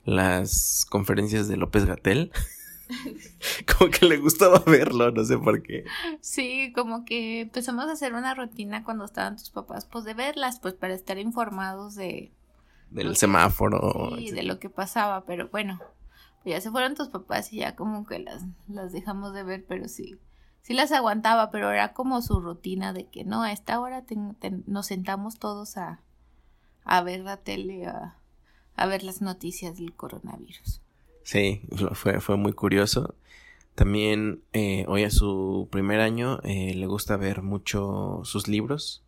Las 0.04 0.87
conferencias 0.88 1.48
de 1.48 1.56
López 1.56 1.85
Gatel. 1.87 2.33
como 3.79 3.90
que 3.90 4.07
le 4.07 4.18
gustaba 4.18 4.59
verlo, 4.66 5.11
no 5.11 5.24
sé 5.24 5.38
por 5.38 5.62
qué. 5.62 5.85
Sí, 6.20 6.72
como 6.74 7.05
que 7.05 7.42
empezamos 7.42 7.87
a 7.87 7.92
hacer 7.92 8.14
una 8.14 8.35
rutina 8.35 8.85
cuando 8.85 9.05
estaban 9.05 9.37
tus 9.37 9.50
papás, 9.50 9.87
pues 9.87 10.05
de 10.05 10.14
verlas, 10.14 10.61
pues 10.61 10.74
para 10.74 10.94
estar 10.94 11.18
informados 11.18 11.94
de... 11.94 12.33
Del 12.90 13.16
semáforo. 13.16 14.16
Sí, 14.16 14.31
de 14.33 14.42
lo 14.42 14.59
que 14.59 14.68
pasaba, 14.68 15.24
pero 15.24 15.48
bueno, 15.48 15.81
pues 16.42 16.55
ya 16.57 16.61
se 16.61 16.70
fueron 16.70 16.94
tus 16.94 17.09
papás 17.09 17.53
y 17.53 17.59
ya 17.59 17.76
como 17.76 18.05
que 18.05 18.18
las, 18.18 18.44
las 18.68 18.92
dejamos 18.92 19.33
de 19.33 19.44
ver, 19.44 19.64
pero 19.66 19.87
sí, 19.88 20.18
sí 20.62 20.74
las 20.74 20.90
aguantaba, 20.90 21.50
pero 21.50 21.70
era 21.70 21.92
como 21.92 22.20
su 22.20 22.40
rutina 22.40 22.92
de 22.92 23.07
que 23.07 23.24
no, 23.24 23.42
a 23.42 23.53
esta 23.53 23.79
hora 23.79 24.05
nos 24.66 24.87
sentamos 24.87 25.38
todos 25.38 25.76
a, 25.76 26.00
a 26.85 27.03
ver 27.03 27.20
la 27.20 27.37
tele, 27.37 27.87
a, 27.87 28.16
a 28.74 28.87
ver 28.87 29.05
las 29.05 29.20
noticias 29.20 29.76
del 29.76 29.94
coronavirus. 29.94 30.83
Sí, 31.31 31.62
fue, 31.93 32.21
fue 32.21 32.37
muy 32.37 32.53
curioso. 32.53 33.14
También 33.77 34.43
eh, 34.53 34.85
hoy 34.88 35.05
a 35.05 35.11
su 35.11 35.69
primer 35.71 36.01
año 36.01 36.40
eh, 36.43 36.75
le 36.75 36.87
gusta 36.88 37.16
ver 37.16 37.43
mucho 37.43 38.23
sus 38.25 38.49
libros. 38.49 39.05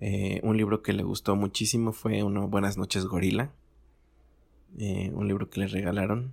Eh, 0.00 0.40
un 0.42 0.56
libro 0.56 0.82
que 0.82 0.92
le 0.92 1.04
gustó 1.04 1.36
muchísimo 1.36 1.92
fue 1.92 2.24
uno 2.24 2.48
Buenas 2.48 2.78
noches 2.78 3.04
Gorila. 3.04 3.52
un 4.76 5.28
libro 5.28 5.48
que 5.50 5.60
le 5.60 5.68
regalaron. 5.68 6.32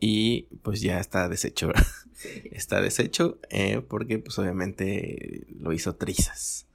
Y 0.00 0.48
pues 0.62 0.80
ya 0.80 0.98
está 0.98 1.28
deshecho. 1.28 1.70
está 2.50 2.80
deshecho 2.80 3.38
porque 3.86 4.18
pues 4.18 4.36
obviamente 4.40 5.46
lo 5.56 5.72
hizo 5.72 5.94
trizas. 5.94 6.66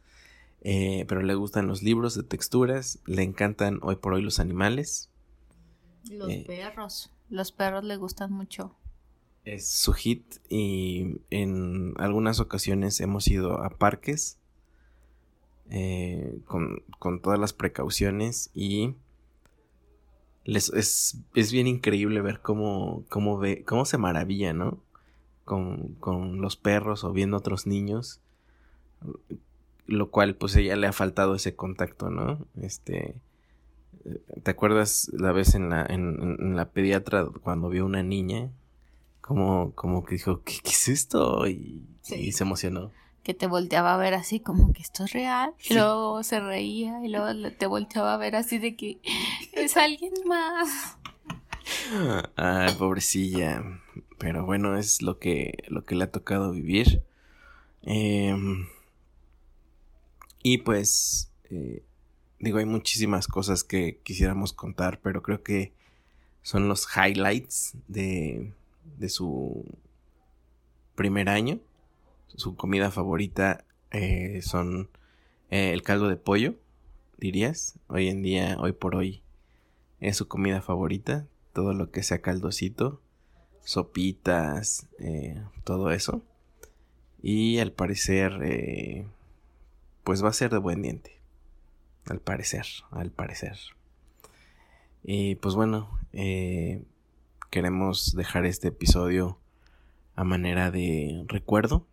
pero 0.61 1.21
le 1.21 1.35
gustan 1.35 1.67
los 1.67 1.83
libros 1.83 2.15
de 2.15 2.23
texturas. 2.23 2.99
Le 3.05 3.23
encantan 3.23 3.79
hoy 3.81 3.97
por 3.97 4.13
hoy 4.13 4.21
los 4.21 4.39
animales. 4.39 5.09
Los 6.09 6.29
eh, 6.29 6.43
perros. 6.45 7.11
Los 7.29 7.51
perros 7.51 7.83
le 7.83 7.97
gustan 7.97 8.31
mucho. 8.31 8.75
Es 9.45 9.67
su 9.67 9.93
hit 9.93 10.37
y 10.49 11.17
en 11.29 11.93
algunas 11.97 12.39
ocasiones 12.39 13.01
hemos 13.01 13.27
ido 13.27 13.61
a 13.61 13.69
parques 13.69 14.37
eh, 15.69 16.39
con, 16.45 16.83
todas 17.21 17.39
las 17.39 17.53
precauciones 17.53 18.51
y 18.53 18.95
les, 20.45 20.69
es, 20.69 21.17
es, 21.35 21.51
bien 21.51 21.67
increíble 21.67 22.21
ver 22.21 22.41
cómo, 22.41 23.03
cómo, 23.09 23.37
ve, 23.37 23.63
cómo 23.63 23.85
se 23.85 23.97
maravilla, 23.97 24.53
¿no? 24.53 24.79
Con, 25.43 25.95
con 25.95 26.41
los 26.41 26.55
perros 26.55 27.03
o 27.03 27.11
viendo 27.11 27.37
otros 27.37 27.67
niños 27.67 28.21
lo 29.85 30.09
cual 30.09 30.35
pues 30.35 30.55
ella 30.55 30.75
le 30.75 30.87
ha 30.87 30.93
faltado 30.93 31.35
ese 31.35 31.55
contacto, 31.55 32.09
¿no? 32.09 32.45
Este, 32.61 33.15
¿Te 34.43 34.51
acuerdas 34.51 35.09
la 35.13 35.31
vez 35.31 35.55
en 35.55 35.69
la, 35.69 35.85
en, 35.85 36.55
la 36.55 36.69
pediatra 36.69 37.25
cuando 37.41 37.69
vio 37.69 37.85
una 37.85 38.03
niña? 38.03 38.49
Como, 39.21 39.71
como 39.73 40.03
que 40.03 40.15
dijo, 40.15 40.41
¿qué, 40.43 40.59
es 40.65 40.89
esto? 40.89 41.47
Y, 41.47 41.83
se 42.01 42.43
emocionó. 42.43 42.91
Que 43.23 43.33
te 43.33 43.47
volteaba 43.47 43.93
a 43.93 43.97
ver 43.97 44.13
así 44.13 44.41
como 44.41 44.73
que 44.73 44.81
esto 44.81 45.05
es 45.05 45.13
real. 45.13 45.53
Y 45.69 45.75
luego 45.75 46.21
se 46.23 46.41
reía 46.41 46.99
y 47.05 47.07
luego 47.07 47.51
te 47.57 47.65
volteaba 47.67 48.13
a 48.13 48.17
ver 48.17 48.35
así 48.35 48.57
de 48.57 48.75
que 48.75 48.99
es 49.53 49.77
alguien 49.77 50.13
más. 50.25 50.97
Ay, 52.35 52.73
pobrecilla. 52.77 53.63
Pero 54.17 54.45
bueno, 54.45 54.77
es 54.77 55.01
lo 55.01 55.19
que, 55.19 55.63
lo 55.67 55.85
que 55.85 55.95
le 55.95 56.03
ha 56.03 56.11
tocado 56.11 56.51
vivir. 56.51 57.03
Em, 57.83 58.67
y 60.41 60.59
pues 60.59 61.31
eh, 61.49 61.83
Digo, 62.43 62.57
hay 62.57 62.65
muchísimas 62.65 63.27
cosas 63.29 63.63
que 63.63 63.99
quisiéramos 64.03 64.51
contar, 64.51 64.99
pero 65.01 65.23
creo 65.23 65.43
que 65.43 65.71
son 66.41 66.67
los 66.67 66.85
highlights 66.93 67.77
de, 67.87 68.51
de 68.97 69.07
su 69.07 69.63
primer 70.95 71.29
año. 71.29 71.61
Su 72.35 72.57
comida 72.57 72.91
favorita 72.91 73.63
eh, 73.91 74.41
son 74.41 74.89
eh, 75.51 75.71
el 75.71 75.83
caldo 75.83 76.09
de 76.09 76.17
pollo, 76.17 76.55
dirías. 77.17 77.75
Hoy 77.87 78.09
en 78.09 78.21
día, 78.21 78.57
hoy 78.59 78.73
por 78.73 78.97
hoy, 78.97 79.21
es 80.01 80.17
su 80.17 80.27
comida 80.27 80.61
favorita. 80.61 81.25
Todo 81.53 81.73
lo 81.73 81.91
que 81.91 82.03
sea 82.03 82.19
caldosito, 82.19 82.99
sopitas, 83.63 84.87
eh, 84.99 85.41
todo 85.63 85.91
eso. 85.91 86.21
Y 87.21 87.59
al 87.59 87.71
parecer, 87.71 89.05
pues 90.03 90.21
va 90.21 90.27
a 90.27 90.33
ser 90.33 90.51
de 90.51 90.57
buen 90.57 90.81
diente. 90.81 91.22
Al 92.07 92.19
parecer, 92.19 92.65
al 92.91 93.11
parecer. 93.11 93.57
Y 95.03 95.35
pues 95.35 95.55
bueno, 95.55 95.99
eh, 96.11 96.83
queremos 97.49 98.15
dejar 98.15 98.45
este 98.45 98.69
episodio 98.69 99.37
a 100.15 100.23
manera 100.23 100.71
de 100.71 101.23
recuerdo. 101.27 101.85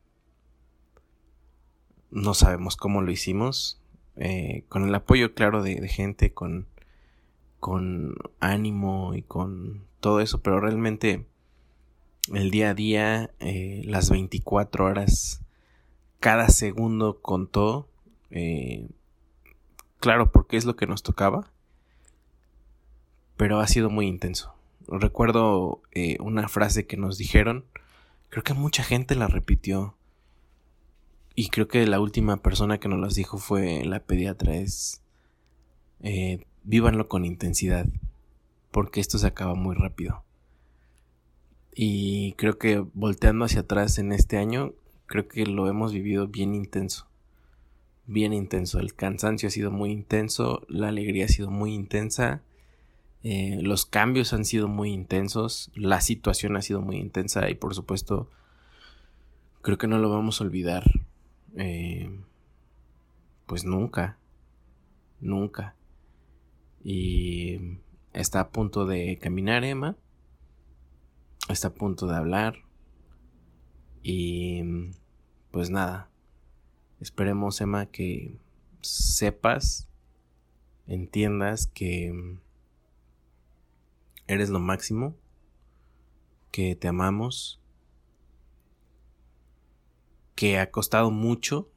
No 2.11 2.35
sabemos 2.35 2.77
cómo 2.77 3.03
lo 3.03 3.11
hicimos. 3.11 3.81
Eh, 4.17 4.65
con 4.69 4.87
el 4.87 4.95
apoyo, 4.95 5.35
claro, 5.35 5.63
de, 5.63 5.87
gente, 5.89 6.33
con, 6.33 6.67
con 7.59 8.17
ánimo 8.41 9.15
y 9.15 9.23
con 9.23 9.85
todo 10.01 10.21
eso, 10.21 10.43
pero 10.43 10.61
realmente 10.61 11.27
el 12.33 12.51
día 12.51 12.71
a 12.71 12.75
día, 12.75 13.31
eh, 13.41 13.83
las 13.87 14.11
24 14.11 14.85
horas, 14.85 15.43
cada 16.21 16.49
segundo 16.49 17.21
contó. 17.23 17.89
Eh, 18.31 18.89
claro, 20.01 20.33
porque 20.33 20.57
es 20.57 20.65
lo 20.65 20.77
que 20.77 20.87
nos 20.87 21.03
tocaba, 21.03 21.53
pero 23.37 23.61
ha 23.61 23.67
sido 23.69 23.91
muy 23.91 24.07
intenso. 24.07 24.55
Recuerdo 24.89 25.83
eh, 25.93 26.17
una 26.21 26.49
frase 26.49 26.87
que 26.87 26.97
nos 26.97 27.19
dijeron, 27.19 27.65
creo 28.31 28.43
que 28.43 28.55
mucha 28.55 28.83
gente 28.83 29.15
la 29.15 29.29
repitió, 29.29 29.95
y 31.37 31.49
creo 31.51 31.69
que 31.69 31.87
la 31.87 32.01
última 32.01 32.39
persona 32.39 32.79
que 32.79 32.89
nos 32.89 32.99
las 32.99 33.15
dijo 33.15 33.39
fue 33.39 33.85
la 33.85 34.01
pediatra, 34.01 34.57
es, 34.57 35.03
eh, 36.01 36.45
vívanlo 36.65 37.09
con 37.09 37.25
intensidad, 37.25 37.87
porque 38.71 39.01
esto 39.01 39.19
se 39.19 39.27
acaba 39.27 39.55
muy 39.55 39.77
rápido. 39.77 40.25
Y 41.73 42.33
creo 42.33 42.59
que 42.59 42.85
volteando 42.95 43.45
hacia 43.45 43.61
atrás 43.61 43.99
en 43.99 44.13
este 44.13 44.39
año, 44.39 44.73
creo 45.07 45.29
que 45.29 45.47
lo 45.47 45.69
hemos 45.69 45.93
vivido 45.93 46.27
bien 46.27 46.55
intenso 46.55 47.10
bien 48.07 48.33
intenso. 48.33 48.79
El 48.79 48.95
cansancio 48.95 49.49
ha 49.49 49.51
sido 49.51 49.71
muy 49.71 49.91
intenso, 49.91 50.63
la 50.69 50.89
alegría 50.89 51.27
ha 51.27 51.29
sido 51.29 51.51
muy 51.51 51.75
intensa, 51.75 52.43
eh, 53.23 53.59
los 53.63 53.87
cambios 53.87 54.33
han 54.33 54.45
sido 54.45 54.69
muy 54.69 54.91
intensos, 54.91 55.71
la 55.75 56.01
situación 56.01 56.57
ha 56.57 56.63
sido 56.63 56.81
muy 56.81 56.97
intensa 56.97 57.51
y 57.51 57.55
por 57.55 57.75
supuesto 57.75 58.31
creo 59.63 59.79
que 59.79 59.87
no 59.87 59.99
lo 59.99 60.11
vamos 60.11 60.41
a 60.41 60.45
olvidar. 60.45 60.85
Eh, 61.57 62.11
pues 63.47 63.65
nunca, 63.65 64.17
nunca. 65.21 65.75
Y 66.85 67.79
está 68.13 68.41
a 68.41 68.51
punto 68.51 68.87
de 68.87 69.19
caminar 69.19 69.65
Emma, 69.65 69.97
está 71.49 71.69
a 71.69 71.75
punto 71.75 72.07
de 72.07 72.17
hablar 72.17 72.59
y 74.03 74.63
pues 75.51 75.71
nada, 75.71 76.10
Esperemos, 77.01 77.61
Emma, 77.63 77.87
que 77.87 78.37
sepas, 78.83 79.89
entiendas 80.87 81.67
que 81.67 82.39
eres 84.27 84.51
lo 84.51 84.61
máximo, 84.61 85.17
que 86.51 86.77
te 86.77 86.89
amamos, 86.89 87.59
que 90.35 90.59
ha 90.59 90.71
costado 90.71 91.11
mucho, 91.11 91.71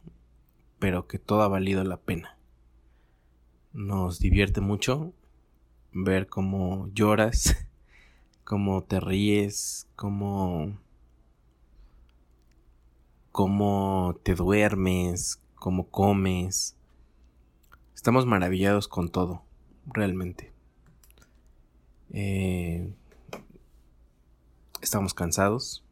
pero 0.77 1.07
que 1.07 1.19
todo 1.19 1.41
ha 1.41 1.47
valido 1.47 1.83
la 1.85 1.97
pena. 1.97 2.37
Nos 3.71 4.19
divierte 4.19 4.59
mucho 4.59 5.13
ver 5.93 6.27
cómo 6.27 6.89
lloras, 6.93 7.55
cómo 8.43 8.83
te 8.83 8.99
ríes, 8.99 9.87
cómo 9.95 10.77
cómo 13.33 14.15
te 14.21 14.35
duermes, 14.35 15.41
cómo 15.55 15.89
comes. 15.89 16.77
Estamos 17.95 18.27
maravillados 18.27 18.87
con 18.87 19.09
todo, 19.09 19.43
realmente. 19.87 20.53
Eh, 22.11 22.93
estamos 24.83 25.15
cansados 25.15 25.83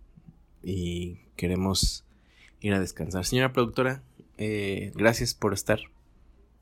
y 0.62 1.16
queremos 1.36 2.06
ir 2.60 2.76
a 2.76 2.80
descansar. 2.80 3.26
Señora 3.26 3.52
productora, 3.54 4.04
eh, 4.38 4.92
gracias 4.94 5.34
por 5.34 5.56
estar, 5.56 5.80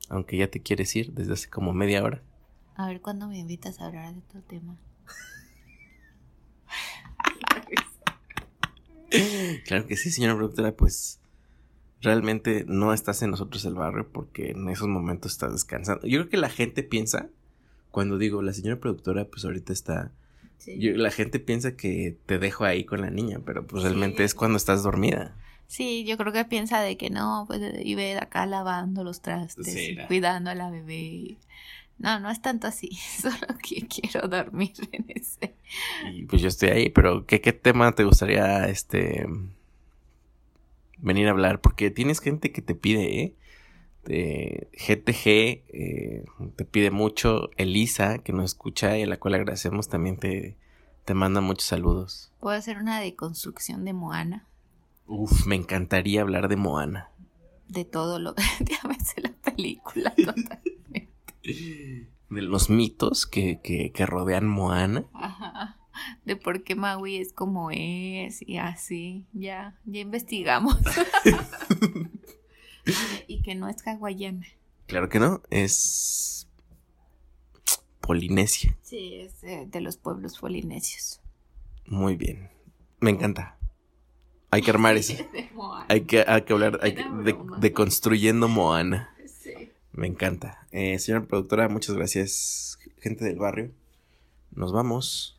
aunque 0.08 0.38
ya 0.38 0.50
te 0.50 0.62
quieres 0.62 0.96
ir 0.96 1.12
desde 1.12 1.34
hace 1.34 1.50
como 1.50 1.74
media 1.74 2.02
hora. 2.02 2.22
A 2.74 2.86
ver 2.86 3.02
cuándo 3.02 3.28
me 3.28 3.38
invitas 3.38 3.82
a 3.82 3.86
hablar 3.86 4.14
de 4.14 4.22
tu 4.22 4.40
tema. 4.40 4.78
claro 9.66 9.86
que 9.86 9.96
sí, 9.96 10.10
señora 10.10 10.36
productora, 10.36 10.72
pues 10.72 11.20
realmente 12.00 12.64
no 12.66 12.92
estás 12.92 13.22
en 13.22 13.30
nosotros 13.30 13.64
el 13.64 13.74
barrio 13.74 14.08
porque 14.10 14.50
en 14.50 14.68
esos 14.68 14.88
momentos 14.88 15.32
estás 15.32 15.52
descansando. 15.52 16.06
Yo 16.06 16.20
creo 16.20 16.30
que 16.30 16.36
la 16.36 16.50
gente 16.50 16.82
piensa, 16.82 17.28
cuando 17.90 18.18
digo 18.18 18.42
la 18.42 18.52
señora 18.52 18.80
productora, 18.80 19.26
pues 19.26 19.44
ahorita 19.44 19.72
está... 19.72 20.12
la 20.66 21.10
gente 21.10 21.40
piensa 21.40 21.76
que 21.76 22.16
te 22.26 22.38
dejo 22.38 22.64
ahí 22.64 22.84
con 22.84 23.00
la 23.00 23.10
niña, 23.10 23.40
pero 23.44 23.66
pues 23.66 23.82
realmente 23.82 24.24
es 24.24 24.34
cuando 24.34 24.56
estás 24.56 24.82
dormida. 24.82 25.36
Sí, 25.66 26.04
yo 26.04 26.16
creo 26.16 26.32
que 26.32 26.44
piensa 26.44 26.80
de 26.80 26.96
que 26.96 27.10
no, 27.10 27.44
pues 27.46 27.60
y 27.84 27.94
ve 27.94 28.16
acá 28.16 28.44
lavando 28.44 29.04
los 29.04 29.22
trastes, 29.22 29.96
cuidando 30.08 30.50
a 30.50 30.56
la 30.56 30.68
bebé. 30.68 31.38
No, 32.00 32.18
no 32.18 32.30
es 32.30 32.40
tanto 32.40 32.66
así, 32.66 32.88
solo 33.20 33.46
que 33.62 33.86
quiero 33.86 34.26
dormir 34.26 34.72
en 34.92 35.04
ese. 35.08 35.54
Y 36.12 36.24
pues 36.24 36.42
yo 36.42 36.48
estoy 36.48 36.70
ahí, 36.70 36.88
pero 36.88 37.26
¿qué, 37.26 37.40
qué 37.40 37.52
tema 37.52 37.92
te 37.92 38.04
gustaría 38.04 38.66
este 38.68 39.26
venir 40.96 41.28
a 41.28 41.32
hablar? 41.32 41.60
Porque 41.60 41.90
tienes 41.90 42.20
gente 42.20 42.52
que 42.52 42.62
te 42.62 42.74
pide, 42.74 43.20
¿eh? 43.20 43.36
De 44.04 44.68
GTG 44.72 45.28
eh, 45.28 46.24
te 46.56 46.64
pide 46.64 46.90
mucho. 46.90 47.50
Elisa, 47.58 48.18
que 48.18 48.32
nos 48.32 48.46
escucha 48.46 48.96
y 48.96 49.02
a 49.02 49.06
la 49.06 49.18
cual 49.18 49.34
agradecemos, 49.34 49.90
también 49.90 50.16
te, 50.16 50.56
te 51.04 51.12
manda 51.12 51.42
muchos 51.42 51.66
saludos. 51.66 52.32
¿Puedo 52.40 52.56
hacer 52.56 52.78
una 52.78 52.98
deconstrucción 52.98 53.84
de 53.84 53.92
Moana? 53.92 54.46
Uf, 55.06 55.46
me 55.46 55.54
encantaría 55.54 56.22
hablar 56.22 56.48
de 56.48 56.56
Moana. 56.56 57.10
De 57.68 57.84
todo 57.84 58.18
lo 58.18 58.34
que 58.34 58.44
la 59.20 59.32
película 59.32 60.14
totalmente 60.16 60.79
de 61.42 62.42
los 62.42 62.70
mitos 62.70 63.26
que, 63.26 63.60
que, 63.62 64.06
rodean 64.06 64.48
Moana. 64.48 65.06
De 66.24 66.36
por 66.36 66.62
qué 66.62 66.74
Maui 66.74 67.16
es 67.16 67.32
como 67.32 67.70
es 67.70 68.42
y 68.46 68.58
así. 68.58 69.26
Ya, 69.32 69.78
ya 69.84 70.00
investigamos. 70.00 70.76
y 73.26 73.42
que 73.42 73.54
no 73.54 73.68
es 73.68 73.86
hawaiana. 73.86 74.46
Claro 74.86 75.08
que 75.08 75.20
no, 75.20 75.42
es 75.50 76.48
polinesia. 78.00 78.76
Sí, 78.82 79.14
es 79.14 79.40
de 79.40 79.80
los 79.80 79.96
pueblos 79.96 80.38
polinesios. 80.38 81.20
Muy 81.86 82.16
bien. 82.16 82.50
Me 83.00 83.10
encanta. 83.10 83.56
Hay 84.50 84.62
que 84.62 84.70
armar 84.70 84.96
eso. 84.96 85.14
hay, 85.88 86.02
que, 86.02 86.24
hay 86.26 86.42
que 86.42 86.52
hablar 86.52 86.80
de, 86.80 87.36
de, 87.58 87.72
construyendo 87.72 88.48
Moana. 88.48 89.09
Me 90.00 90.06
encanta. 90.06 90.66
Eh, 90.72 90.98
señora 90.98 91.26
productora, 91.26 91.68
muchas 91.68 91.94
gracias, 91.94 92.78
gente 93.02 93.22
del 93.22 93.38
barrio. 93.38 93.70
Nos 94.50 94.72
vamos 94.72 95.38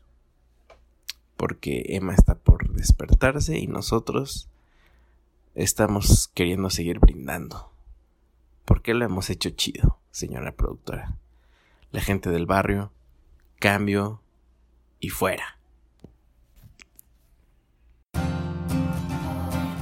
porque 1.35 1.83
Emma 1.87 2.13
está 2.13 2.35
por 2.35 2.71
despertarse 2.71 3.57
y 3.57 3.65
nosotros 3.65 4.49
estamos 5.55 6.29
queriendo 6.35 6.69
seguir 6.69 6.99
brindando. 6.99 7.71
Porque 8.63 8.93
lo 8.93 9.03
hemos 9.03 9.31
hecho 9.31 9.49
chido, 9.49 9.97
señora 10.11 10.51
productora. 10.51 11.17
La 11.91 12.01
gente 12.01 12.29
del 12.29 12.45
barrio, 12.45 12.91
cambio 13.57 14.21
y 14.99 15.09
fuera. 15.09 15.57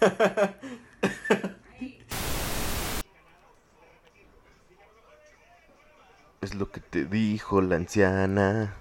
Es 6.40 6.54
lo 6.54 6.70
que 6.70 6.80
te 6.80 7.04
dijo 7.04 7.60
la 7.60 7.76
anciana. 7.76 8.74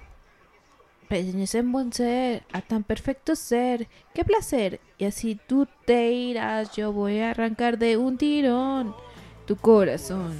Pequeños 1.09 1.53
en 1.55 1.73
buen 1.73 1.91
ser, 1.91 2.43
a 2.53 2.61
tan 2.61 2.85
perfecto 2.85 3.35
ser, 3.35 3.89
qué 4.13 4.23
placer. 4.23 4.79
Y 4.97 5.03
así 5.03 5.37
tú 5.45 5.67
te 5.85 6.09
irás, 6.09 6.73
yo 6.77 6.93
voy 6.93 7.19
a 7.19 7.31
arrancar 7.31 7.77
de 7.77 7.97
un 7.97 8.17
tirón 8.17 8.95
tu 9.45 9.57
corazón. 9.57 10.33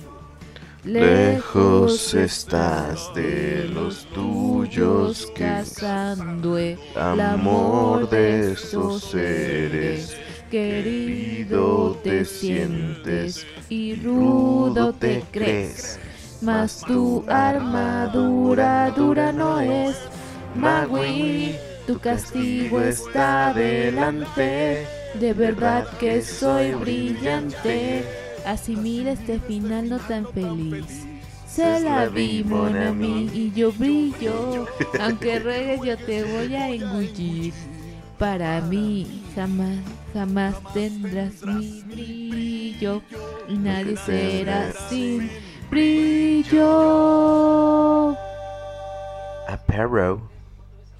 Lejos 0.86 2.14
estás 2.14 3.14
de 3.14 3.68
los 3.68 4.06
tuyos 4.14 5.26
que 5.36 5.44
cazando 5.44 6.58
el 6.58 6.78
amor 7.20 8.10
de 8.10 8.54
esos 8.54 9.04
seres. 9.04 10.16
Querido 10.50 12.00
te 12.04 12.26
sientes 12.26 13.46
y 13.70 13.94
rudo 13.96 14.94
te 14.94 15.24
crees, 15.32 16.00
mas 16.42 16.82
tu 16.88 17.24
armadura 17.28 18.92
dura 18.96 19.32
no 19.32 19.60
es. 19.60 19.96
Magui, 20.56 21.56
tu 21.86 22.00
castigo 22.00 22.82
está 22.82 23.54
delante, 23.54 24.88
de 25.20 25.34
verdad 25.34 25.88
que 26.00 26.24
soy 26.24 26.72
brillante. 26.72 28.04
Asimila 28.44 29.12
este 29.12 29.40
final 29.40 29.88
no 29.88 30.00
tan 30.00 30.26
feliz. 30.34 31.06
Se 31.46 31.80
la 31.82 32.08
vi, 32.08 32.44
a 32.44 32.92
mí 32.92 33.30
y 33.34 33.52
yo 33.52 33.72
brillo. 33.72 34.66
Aunque 35.00 35.40
ruegues, 35.42 35.82
yo 35.84 35.98
te 35.98 36.24
voy 36.24 36.56
a 36.56 36.70
engullir. 36.70 37.54
Para 38.18 38.62
mí, 38.62 39.24
jamás, 39.36 39.78
jamás 40.14 40.56
tendrás 40.74 41.44
mi 41.44 41.84
brillo. 41.84 43.02
Y 43.48 43.58
nadie 43.58 43.98
será 43.98 44.72
sin 44.90 45.30
brillo. 45.70 46.66
A 49.48 49.58